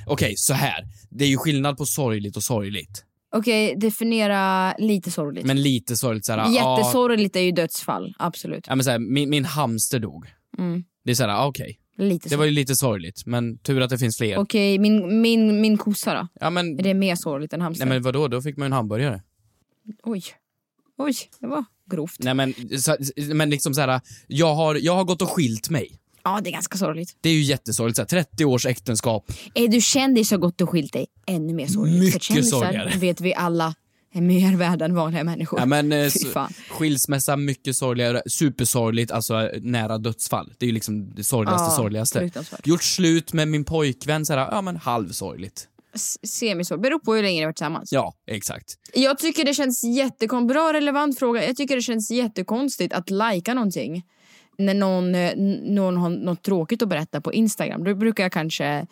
Okej, 0.05 0.33
så 0.37 0.53
här. 0.53 0.87
Det 1.09 1.25
är 1.25 1.29
ju 1.29 1.37
skillnad 1.37 1.77
på 1.77 1.85
sorgligt 1.85 2.37
och 2.37 2.43
sorgligt. 2.43 3.05
Okej, 3.35 3.75
definiera 3.77 4.73
lite 4.77 5.11
sorgligt. 5.11 5.45
Men 5.45 5.61
lite 5.61 5.95
sorgligt 5.97 6.25
såhär... 6.25 6.39
ja, 6.39 6.77
Jättesorgligt 6.77 7.35
är 7.35 7.39
ju 7.39 7.51
dödsfall, 7.51 8.15
absolut. 8.19 8.65
Ja, 8.67 8.75
men 8.75 8.83
såhär, 8.83 8.99
min, 8.99 9.29
min 9.29 9.45
hamster 9.45 9.99
dog. 9.99 10.25
Mm. 10.57 10.83
Det 11.03 11.11
är 11.11 11.15
såhär, 11.15 11.29
ah, 11.29 11.47
okej. 11.47 11.80
Lite 12.01 12.29
Det 12.29 12.35
var 12.35 12.45
ju 12.45 12.51
lite 12.51 12.75
sorgligt, 12.75 13.25
men 13.25 13.57
tur 13.57 13.81
att 13.81 13.89
det 13.89 13.97
finns 13.97 14.17
fler. 14.17 14.37
Okej, 14.37 14.79
min, 14.79 15.21
min, 15.21 15.61
min 15.61 15.77
kossa 15.77 16.13
då? 16.13 16.27
Ja, 16.39 16.49
men, 16.49 16.79
Är 16.79 16.83
det 16.83 16.93
mer 16.93 17.15
sorgligt 17.15 17.53
än 17.53 17.61
hamster? 17.61 17.85
nej 17.85 17.95
men 17.95 18.03
vadå, 18.03 18.27
då 18.27 18.41
fick 18.41 18.57
man 18.57 18.65
ju 18.65 18.67
en 18.67 18.73
hamburgare. 18.73 19.21
Oj. 20.03 20.23
Oj, 20.97 21.13
det 21.39 21.47
var 21.47 21.65
grovt. 21.91 22.15
Nej 22.19 22.33
men, 22.33 22.53
så, 22.79 22.95
men 23.33 23.49
liksom 23.49 23.73
såhär, 23.73 24.01
jag 24.27 24.55
har, 24.55 24.75
jag 24.75 24.95
har 24.95 25.03
gått 25.03 25.21
och 25.21 25.29
skilt 25.29 25.69
mig. 25.69 25.97
Ja, 26.23 26.39
det 26.43 26.49
är 26.49 26.51
ganska 26.51 26.77
sorgligt. 26.77 27.17
Det 27.21 27.29
är 27.29 27.33
ju 27.33 27.41
jättesorgligt, 27.41 27.95
såhär, 27.95 28.07
30 28.07 28.45
års 28.45 28.65
äktenskap. 28.65 29.31
Är 29.53 29.67
du 29.67 29.81
kändis 29.81 30.31
och 30.31 30.41
gått 30.41 30.61
och 30.61 30.69
skilt 30.69 30.93
dig, 30.93 31.05
ännu 31.27 31.53
mer 31.53 31.67
sorgligt. 31.67 31.97
För 31.97 32.05
Mycket 32.05 32.21
kändisar 32.23 32.57
sorgligare. 32.59 32.97
vet 32.97 33.21
vi 33.21 33.33
alla 33.33 33.75
är 34.13 34.21
mer 34.21 34.55
värda 34.55 34.85
än 34.85 34.95
vanliga 34.95 35.23
människor. 35.23 35.59
Ja, 35.59 35.65
men, 35.65 35.91
eh, 35.91 36.09
så, 36.09 36.47
skilsmässa, 36.69 37.35
mycket 37.35 37.75
sorgligare, 37.75 38.21
supersorgligt, 38.25 39.11
alltså 39.11 39.49
eh, 39.49 39.61
nära 39.61 39.97
dödsfall. 39.97 40.53
Det 40.57 40.65
är 40.65 40.67
ju 40.67 40.73
liksom 40.73 41.15
det 41.15 41.23
sorgligaste, 41.23 41.65
Ja, 41.65 41.75
sorgligaste. 41.75 42.31
Gjort 42.63 42.83
slut 42.83 43.33
med 43.33 43.47
min 43.47 43.63
pojkvän, 43.63 44.25
såhär, 44.25 44.47
ja 44.51 44.61
men 44.61 44.75
halvsorgligt. 44.77 45.67
Semisorgligt, 46.27 46.83
beror 46.83 46.99
på 46.99 47.13
hur 47.15 47.23
länge 47.23 47.39
ni 47.39 47.45
varit 47.45 47.55
tillsammans. 47.55 47.91
Ja, 47.91 48.13
exakt. 48.27 48.75
Jag 48.93 49.19
tycker 49.19 49.45
det 49.45 49.53
känns 49.53 49.83
jättekon... 49.83 50.47
Bra 50.47 50.73
relevant 50.73 51.19
fråga. 51.19 51.45
Jag 51.45 51.55
tycker 51.55 51.75
det 51.75 51.81
känns 51.81 52.11
jättekonstigt 52.11 52.93
att 52.93 53.09
lajka 53.09 53.53
någonting 53.53 54.03
när 54.57 54.73
någon, 54.73 55.15
eh, 55.15 55.35
någon 55.61 55.97
har 55.97 56.09
något 56.09 56.43
tråkigt 56.43 56.81
att 56.81 56.89
berätta 56.89 57.21
på 57.21 57.33
Instagram. 57.33 57.83
Då 57.83 57.95
brukar 57.95 58.23
jag 58.23 58.31
kanske 58.31 58.87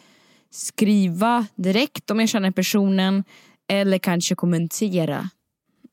skriva 0.51 1.47
direkt 1.55 2.11
om 2.11 2.19
jag 2.19 2.29
känner 2.29 2.51
personen 2.51 3.23
eller 3.69 3.97
kanske 3.97 4.35
kommentera 4.35 5.29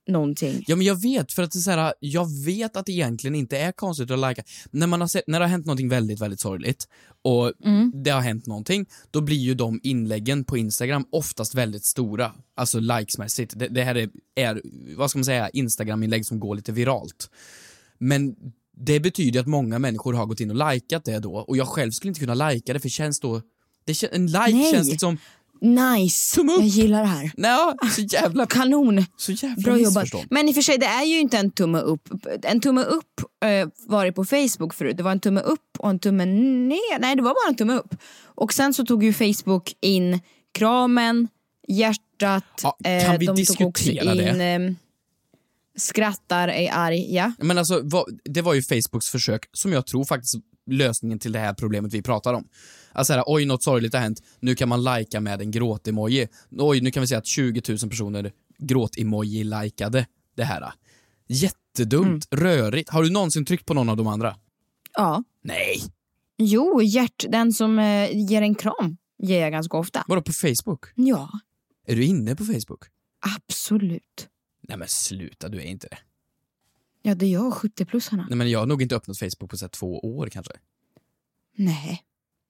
någonting. 0.08 0.64
Ja 0.66 0.76
men 0.76 0.86
jag 0.86 1.02
vet, 1.02 1.32
för 1.32 1.42
att 1.42 1.52
det 1.52 1.58
är 1.58 1.60
så 1.60 1.70
här, 1.70 1.94
jag 2.00 2.44
vet 2.44 2.76
att 2.76 2.86
det 2.86 2.92
egentligen 2.92 3.34
inte 3.34 3.58
är 3.58 3.72
konstigt 3.72 4.10
att 4.10 4.18
lajka. 4.18 4.42
När, 4.70 4.86
man 4.86 5.00
har 5.00 5.08
sett, 5.08 5.24
när 5.26 5.38
det 5.40 5.44
har 5.44 5.50
hänt 5.50 5.66
någonting 5.66 5.88
väldigt, 5.88 6.20
väldigt 6.20 6.40
sorgligt 6.40 6.88
och 7.22 7.52
Mm. 7.64 7.92
det 7.94 8.10
har 8.10 8.20
hänt 8.20 8.46
någonting, 8.46 8.86
då 9.10 9.20
blir 9.20 9.36
ju 9.36 9.54
de 9.54 9.80
inläggen 9.82 10.44
på 10.44 10.56
Instagram 10.56 11.04
oftast 11.12 11.54
väldigt 11.54 11.84
stora. 11.84 12.32
Alltså 12.56 12.80
likesmässigt. 12.80 13.58
Det, 13.58 13.68
det 13.68 13.84
här 13.84 13.94
är, 13.94 14.08
är, 14.34 14.62
vad 14.96 15.10
ska 15.10 15.18
man 15.18 15.24
säga, 15.24 15.48
Instagram-inlägg 15.48 16.26
som 16.26 16.40
går 16.40 16.54
lite 16.54 16.72
viralt. 16.72 17.30
Men 17.98 18.36
det 18.76 19.00
betyder 19.00 19.40
att 19.40 19.46
många 19.46 19.78
människor 19.78 20.12
har 20.12 20.26
gått 20.26 20.40
in 20.40 20.50
och 20.50 20.72
likat 20.72 21.04
det 21.04 21.18
då 21.18 21.34
och 21.34 21.56
jag 21.56 21.68
själv 21.68 21.90
skulle 21.90 22.08
inte 22.08 22.20
kunna 22.20 22.34
lajka 22.34 22.72
det 22.72 22.80
för 22.80 22.88
känns 22.88 23.20
då, 23.20 23.42
det 23.84 24.02
en 24.02 24.26
like 24.26 24.38
Nej. 24.38 24.72
känns 24.72 24.90
liksom, 24.90 25.18
Nice! 25.61 26.40
Jag 26.40 26.62
gillar 26.62 27.01
det 27.01 27.09
här. 27.09 27.33
nej, 27.37 27.90
så 27.90 28.01
jävla, 28.01 28.47
Kanon! 28.51 29.05
så 29.16 29.33
jävla 29.33 29.62
Bra 29.62 29.79
jobbat. 29.79 30.09
Men 30.31 30.49
i 30.49 30.51
och 30.51 30.55
för 30.55 30.62
sig, 30.62 30.79
det 30.79 30.87
är 30.87 31.05
ju 31.05 31.21
inte 31.21 31.38
en 31.38 31.51
tumme 31.51 31.79
upp. 31.79 32.09
En 32.42 32.61
tumme 32.61 32.83
upp 32.83 33.21
eh, 33.45 33.69
var 33.87 34.05
det 34.05 34.12
på 34.12 34.25
Facebook 34.25 34.75
förut. 34.75 34.97
Det 34.97 35.03
var 35.03 35.12
en 35.12 35.21
tumme 35.21 35.40
upp 35.40 35.79
och 35.79 35.90
en 35.90 35.99
tumme 35.99 36.25
ner. 36.25 36.99
Nej, 36.99 37.16
det 37.16 37.23
var 37.23 37.31
bara 37.31 37.49
en 37.49 37.57
tumme 37.57 37.75
upp. 37.75 37.95
Och 38.25 38.53
sen 38.53 38.75
så 38.75 38.85
tog 38.85 39.05
ju 39.05 39.12
Facebook 39.12 39.77
in 39.81 40.21
kramen, 40.55 41.29
hjärtat. 41.69 42.45
Ja, 42.62 42.77
kan 42.83 43.19
vi 43.19 43.27
de 43.27 43.37
diskutera 43.37 44.14
det? 44.14 44.31
in, 44.31 44.40
eh, 44.40 44.77
skrattar, 45.77 46.49
är 46.49 46.71
arg. 46.73 47.14
Ja. 47.14 47.33
Men 47.38 47.59
alltså, 47.59 47.83
det 48.25 48.42
var 48.42 48.55
ju 48.55 48.62
Facebooks 48.62 49.11
försök, 49.11 49.45
som 49.53 49.73
jag 49.73 49.87
tror 49.87 50.05
faktiskt 50.05 50.35
lösningen 50.66 51.18
till 51.18 51.33
det 51.33 51.38
här 51.38 51.55
problemet 51.55 51.94
vi 51.94 52.02
pratar 52.02 52.35
om. 52.35 52.48
Alltså 52.92 53.12
här, 53.12 53.24
oj 53.26 53.44
något 53.44 53.62
sorgligt 53.62 53.92
har 53.94 54.00
hänt, 54.00 54.22
nu 54.40 54.55
kan 54.55 54.68
man 54.68 54.83
lajka 54.83 55.20
med 55.20 55.40
en 55.40 55.50
gråt-emoji. 55.50 56.29
Oj, 56.50 56.81
nu 56.81 56.90
kan 56.90 57.00
vi 57.00 57.07
säga 57.07 57.18
att 57.18 57.26
20 57.26 57.62
000 57.68 57.79
personer 57.79 58.33
gråt-emoji-likade 58.59 60.07
det 60.37 60.44
här. 60.44 60.72
Jättedumt, 61.29 62.29
rörigt. 62.31 62.90
Har 62.90 63.02
du 63.02 63.11
någonsin 63.11 63.44
tryckt 63.44 63.66
på 63.66 63.74
någon 63.74 63.88
av 63.88 63.96
de 63.96 64.07
andra? 64.07 64.37
ja. 64.96 65.22
Nej. 65.42 65.83
Jo, 66.38 66.83
hjärt, 66.83 67.24
den 67.29 67.52
som 67.52 67.79
eh, 67.79 68.11
ger 68.31 68.42
en 68.42 68.55
kram 68.55 68.96
ger 69.18 69.40
jag 69.40 69.52
ganska 69.52 69.76
ofta. 69.76 70.05
Vadå, 70.09 70.22
på 70.22 70.33
Facebook? 70.33 70.85
Ja, 70.94 71.31
Är 71.87 71.96
du 71.96 72.05
inne 72.05 72.37
på 72.37 72.44
Facebook? 72.44 72.85
absolut. 73.48 74.29
Nej 74.68 74.79
men 74.79 74.88
sluta, 74.88 75.48
du 75.48 75.59
är 75.59 75.62
inte 75.64 75.88
det. 75.88 75.98
Ja, 77.07 77.14
det 77.14 77.27
är 77.27 77.31
jag 77.31 77.53
70-plussarna. 77.53 78.27
Nej 78.29 78.37
men 78.38 78.51
jag 78.51 78.59
har 78.59 78.66
nog 78.66 78.83
inte 78.83 78.97
öppnat 78.97 79.19
Facebook 79.19 79.51
på 79.51 79.57
så 79.57 79.69
två 79.69 79.99
år 79.99 80.29
kanske. 80.29 80.53
Nej. 81.57 82.03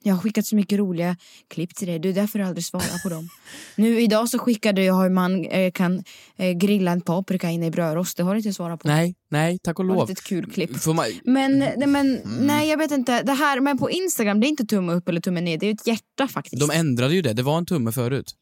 Jag 0.05 0.14
har 0.14 0.23
skickat 0.23 0.47
så 0.47 0.57
mycket 0.57 0.79
roliga 0.79 1.16
klipp 1.49 1.75
till 1.75 1.88
dig. 1.88 1.99
Det 1.99 2.09
är 2.09 2.12
därför 2.12 2.38
du 2.38 2.45
aldrig 2.45 2.64
svarar 2.64 3.03
på 3.03 3.09
dem. 3.09 3.29
Nu 3.77 4.01
idag 4.01 4.29
så 4.29 4.38
skickade 4.38 4.85
jag 4.85 5.03
hur 5.03 5.11
man 5.11 5.45
eh, 5.45 5.73
kan 5.73 6.05
eh, 6.37 6.53
grilla 6.53 6.90
en 6.90 7.01
paprika 7.01 7.51
inne 7.51 7.66
i 7.66 7.71
brödrost. 7.71 8.16
Det 8.16 8.23
har 8.23 8.35
du 8.35 8.38
inte 8.38 8.53
svarat 8.53 8.81
på. 8.81 8.88
Nej, 8.88 9.14
nej, 9.31 9.59
tack 9.59 9.79
och 9.79 9.85
lov. 9.85 10.11
ett 10.11 10.23
kul 10.25 10.51
klipp. 10.51 10.77
Får 10.77 10.95
man... 10.95 11.07
Men, 11.25 11.59
nej, 11.59 11.87
men 11.87 12.07
Mm. 12.16 12.47
nej 12.47 12.69
jag 12.69 12.79
vet 12.79 12.90
inte. 12.90 13.23
Det 13.23 13.33
här, 13.33 13.61
men 13.61 13.79
på 13.79 13.90
Instagram, 13.90 14.40
det 14.40 14.47
är 14.47 14.49
inte 14.49 14.64
tumme 14.66 14.92
upp 14.92 15.09
eller 15.09 15.21
tumme 15.21 15.40
ner. 15.40 15.59
Det 15.59 15.66
är 15.66 15.75
ett 15.75 15.87
hjärta 15.87 16.29
faktiskt. 16.29 16.61
De 16.69 16.71
ändrade 16.71 17.14
ju 17.14 17.23
det, 17.23 17.33
det 17.33 17.42
var 17.42 17.59
en 17.59 17.66
tumme 17.66 17.92
förut. 17.92 18.35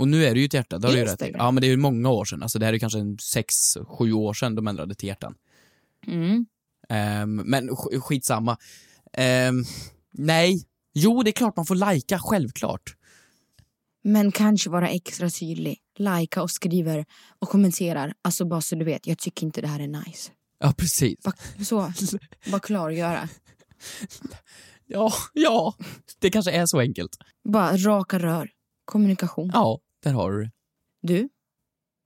Och 0.00 0.08
nu 0.08 0.24
är 0.24 0.34
det 0.34 0.40
ju 0.40 0.46
ett 0.46 0.54
hjärta, 0.54 0.78
det 0.78 0.86
har 0.88 0.92
du 0.94 0.98
ju 1.00 1.04
rätt 1.04 1.22
i. 1.22 1.32
Ja 1.34 1.50
men 1.50 1.60
det 1.60 1.66
är 1.66 1.70
ju 1.70 1.76
många 1.76 2.08
år 2.10 2.24
sedan, 2.24 2.42
alltså 2.42 2.58
det 2.58 2.66
här 2.66 2.72
är 2.72 2.78
kanske 2.78 2.98
en 2.98 3.18
sex, 3.18 3.54
sju 3.86 4.12
år 4.12 4.34
sedan 4.34 4.54
de 4.54 4.68
ändrade 4.68 4.94
till 4.94 5.08
hjärtan. 5.08 5.34
Mm. 6.06 6.46
Ehm, 6.88 7.34
men 7.36 7.70
sk- 7.70 8.00
skitsamma. 8.00 8.56
Ehm, 9.12 9.64
nej. 10.12 10.64
Jo, 10.94 11.22
det 11.22 11.30
är 11.30 11.32
klart 11.32 11.56
man 11.56 11.66
får 11.66 11.74
lajka, 11.74 12.18
självklart. 12.18 12.96
Men 14.04 14.32
kanske 14.32 14.70
vara 14.70 14.88
extra 14.88 15.30
tydlig. 15.30 15.78
Lajka 15.98 16.42
och 16.42 16.50
skriver 16.50 17.04
och 17.38 17.48
kommenterar. 17.48 18.14
Alltså 18.22 18.44
bara 18.44 18.60
så 18.60 18.74
du 18.76 18.84
vet, 18.84 19.06
jag 19.06 19.18
tycker 19.18 19.46
inte 19.46 19.60
det 19.60 19.68
här 19.68 19.80
är 19.80 19.86
nice. 20.06 20.30
Ja, 20.58 20.72
precis. 20.76 21.18
Bara, 21.24 21.34
så, 21.64 22.18
bara 22.50 22.60
klargöra. 22.60 23.28
Ja, 24.86 25.12
ja. 25.32 25.74
Det 26.18 26.30
kanske 26.30 26.50
är 26.52 26.66
så 26.66 26.80
enkelt. 26.80 27.16
Bara 27.48 27.76
raka 27.76 28.18
rör. 28.18 28.50
Kommunikation. 28.84 29.50
Ja, 29.54 29.80
där 30.02 30.12
har 30.12 30.32
du 30.32 30.42
det. 30.44 30.50
Du, 31.02 31.28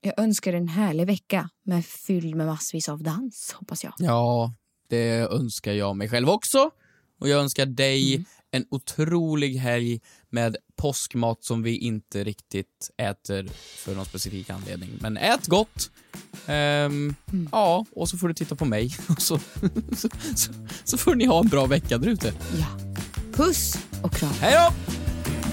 jag 0.01 0.19
önskar 0.19 0.53
en 0.53 0.67
härlig 0.67 1.07
vecka 1.07 1.49
med 1.63 1.85
fylld 1.85 2.35
med 2.35 2.47
massvis 2.47 2.89
av 2.89 3.03
dans, 3.03 3.51
hoppas 3.59 3.83
jag. 3.83 3.93
Ja, 3.97 4.53
det 4.89 5.09
önskar 5.19 5.73
jag 5.73 5.95
mig 5.97 6.09
själv 6.09 6.29
också. 6.29 6.71
Och 7.19 7.29
jag 7.29 7.41
önskar 7.41 7.65
dig 7.65 8.13
Mm. 8.15 8.25
en 8.51 8.65
otrolig 8.71 9.55
helg 9.55 10.01
med 10.29 10.57
påskmat 10.75 11.43
som 11.43 11.63
vi 11.63 11.77
inte 11.77 12.23
riktigt 12.23 12.89
äter 12.97 13.47
för 13.77 13.95
någon 13.95 14.05
specifik 14.05 14.49
anledning. 14.49 14.89
Men 15.01 15.17
ät 15.17 15.47
gott! 15.47 15.91
Ehm, 16.47 17.15
Mm. 17.31 17.49
Ja, 17.51 17.85
och 17.91 18.09
så 18.09 18.17
får 18.17 18.27
du 18.27 18.33
titta 18.33 18.55
på 18.55 18.65
mig. 18.65 18.95
Och 19.09 19.21
så, 19.21 19.39
så, 19.95 20.09
så, 20.35 20.53
så 20.83 20.97
får 20.97 21.15
ni 21.15 21.25
ha 21.25 21.39
en 21.39 21.47
bra 21.47 21.65
vecka 21.65 21.97
där 21.97 22.07
ute. 22.07 22.33
Ja. 22.59 22.67
Puss 23.33 23.77
och 24.03 24.11
kram. 24.11 24.31
Hej 24.39 24.53
då! 24.69 24.94